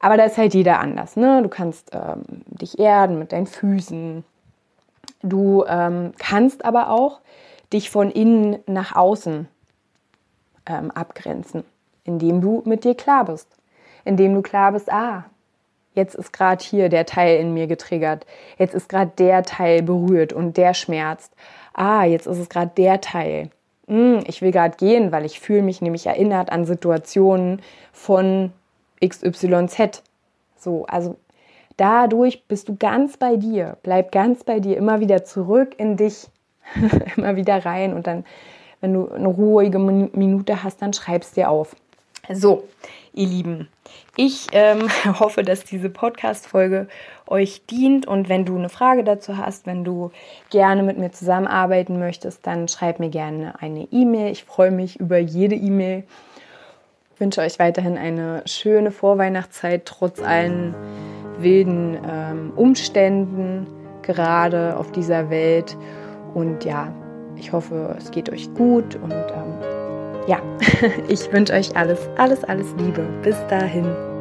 Aber 0.00 0.16
da 0.16 0.24
ist 0.24 0.36
halt 0.36 0.52
jeder 0.52 0.80
anders. 0.80 1.14
Ne? 1.14 1.44
Du 1.44 1.48
kannst 1.48 1.92
ähm, 1.92 2.24
dich 2.48 2.80
erden 2.80 3.20
mit 3.20 3.30
deinen 3.30 3.46
Füßen. 3.46 4.24
Du 5.22 5.64
ähm, 5.68 6.10
kannst 6.18 6.64
aber 6.64 6.90
auch 6.90 7.20
dich 7.72 7.88
von 7.88 8.10
innen 8.10 8.58
nach 8.66 8.96
außen 8.96 9.46
ähm, 10.68 10.90
abgrenzen, 10.90 11.62
indem 12.02 12.40
du 12.40 12.62
mit 12.64 12.82
dir 12.82 12.96
klar 12.96 13.26
bist 13.26 13.55
indem 14.06 14.34
du 14.34 14.42
klar 14.42 14.72
bist, 14.72 14.90
ah, 14.90 15.24
jetzt 15.94 16.14
ist 16.14 16.32
gerade 16.32 16.62
hier 16.62 16.88
der 16.88 17.06
Teil 17.06 17.40
in 17.40 17.52
mir 17.52 17.66
getriggert. 17.66 18.26
Jetzt 18.58 18.74
ist 18.74 18.88
gerade 18.88 19.10
der 19.18 19.42
Teil 19.42 19.82
berührt 19.82 20.32
und 20.32 20.56
der 20.56 20.74
schmerzt. 20.74 21.32
Ah, 21.74 22.04
jetzt 22.04 22.26
ist 22.26 22.38
es 22.38 22.48
gerade 22.48 22.70
der 22.76 23.00
Teil. 23.00 23.50
Hm, 23.88 24.20
ich 24.26 24.42
will 24.42 24.52
gerade 24.52 24.76
gehen, 24.76 25.12
weil 25.12 25.24
ich 25.24 25.40
fühle 25.40 25.62
mich 25.62 25.80
nämlich 25.80 26.06
erinnert 26.06 26.50
an 26.50 26.64
Situationen 26.64 27.62
von 27.92 28.52
XYZ. 29.04 30.02
So, 30.56 30.86
also 30.86 31.16
dadurch 31.76 32.44
bist 32.46 32.68
du 32.68 32.76
ganz 32.76 33.16
bei 33.16 33.36
dir. 33.36 33.76
Bleib 33.82 34.12
ganz 34.12 34.44
bei 34.44 34.60
dir, 34.60 34.76
immer 34.76 35.00
wieder 35.00 35.24
zurück 35.24 35.74
in 35.78 35.96
dich, 35.96 36.28
immer 37.16 37.36
wieder 37.36 37.64
rein 37.64 37.92
und 37.92 38.06
dann, 38.06 38.24
wenn 38.80 38.92
du 38.92 39.08
eine 39.10 39.28
ruhige 39.28 39.78
Minute 39.78 40.62
hast, 40.62 40.82
dann 40.82 40.92
schreibst 40.92 41.36
dir 41.36 41.50
auf. 41.50 41.74
So, 42.32 42.64
ihr 43.12 43.26
Lieben, 43.26 43.68
ich 44.16 44.48
ähm, 44.52 44.88
hoffe, 45.20 45.42
dass 45.42 45.64
diese 45.64 45.90
Podcast-Folge 45.90 46.88
euch 47.26 47.66
dient 47.66 48.06
und 48.06 48.28
wenn 48.28 48.44
du 48.44 48.56
eine 48.56 48.68
Frage 48.68 49.04
dazu 49.04 49.36
hast, 49.36 49.66
wenn 49.66 49.84
du 49.84 50.10
gerne 50.50 50.82
mit 50.82 50.98
mir 50.98 51.12
zusammenarbeiten 51.12 51.98
möchtest, 51.98 52.46
dann 52.46 52.68
schreib 52.68 52.98
mir 52.98 53.10
gerne 53.10 53.60
eine 53.60 53.86
E-Mail. 53.92 54.32
Ich 54.32 54.44
freue 54.44 54.70
mich 54.70 54.98
über 54.98 55.18
jede 55.18 55.54
E-Mail. 55.54 56.04
Wünsche 57.18 57.40
euch 57.40 57.58
weiterhin 57.58 57.96
eine 57.96 58.42
schöne 58.46 58.90
Vorweihnachtszeit 58.90 59.86
trotz 59.86 60.20
allen 60.20 60.74
wilden 61.38 61.98
ähm, 62.08 62.52
Umständen 62.56 63.66
gerade 64.02 64.76
auf 64.76 64.92
dieser 64.92 65.30
Welt. 65.30 65.76
Und 66.34 66.64
ja, 66.64 66.92
ich 67.36 67.52
hoffe, 67.52 67.94
es 67.98 68.10
geht 68.10 68.30
euch 68.30 68.52
gut 68.54 68.96
und 68.96 69.12
ähm, 69.12 69.75
ja, 70.26 70.40
ich 71.08 71.32
wünsche 71.32 71.52
euch 71.52 71.76
alles, 71.76 72.08
alles, 72.16 72.44
alles 72.44 72.74
Liebe. 72.78 73.02
Bis 73.22 73.36
dahin. 73.48 74.15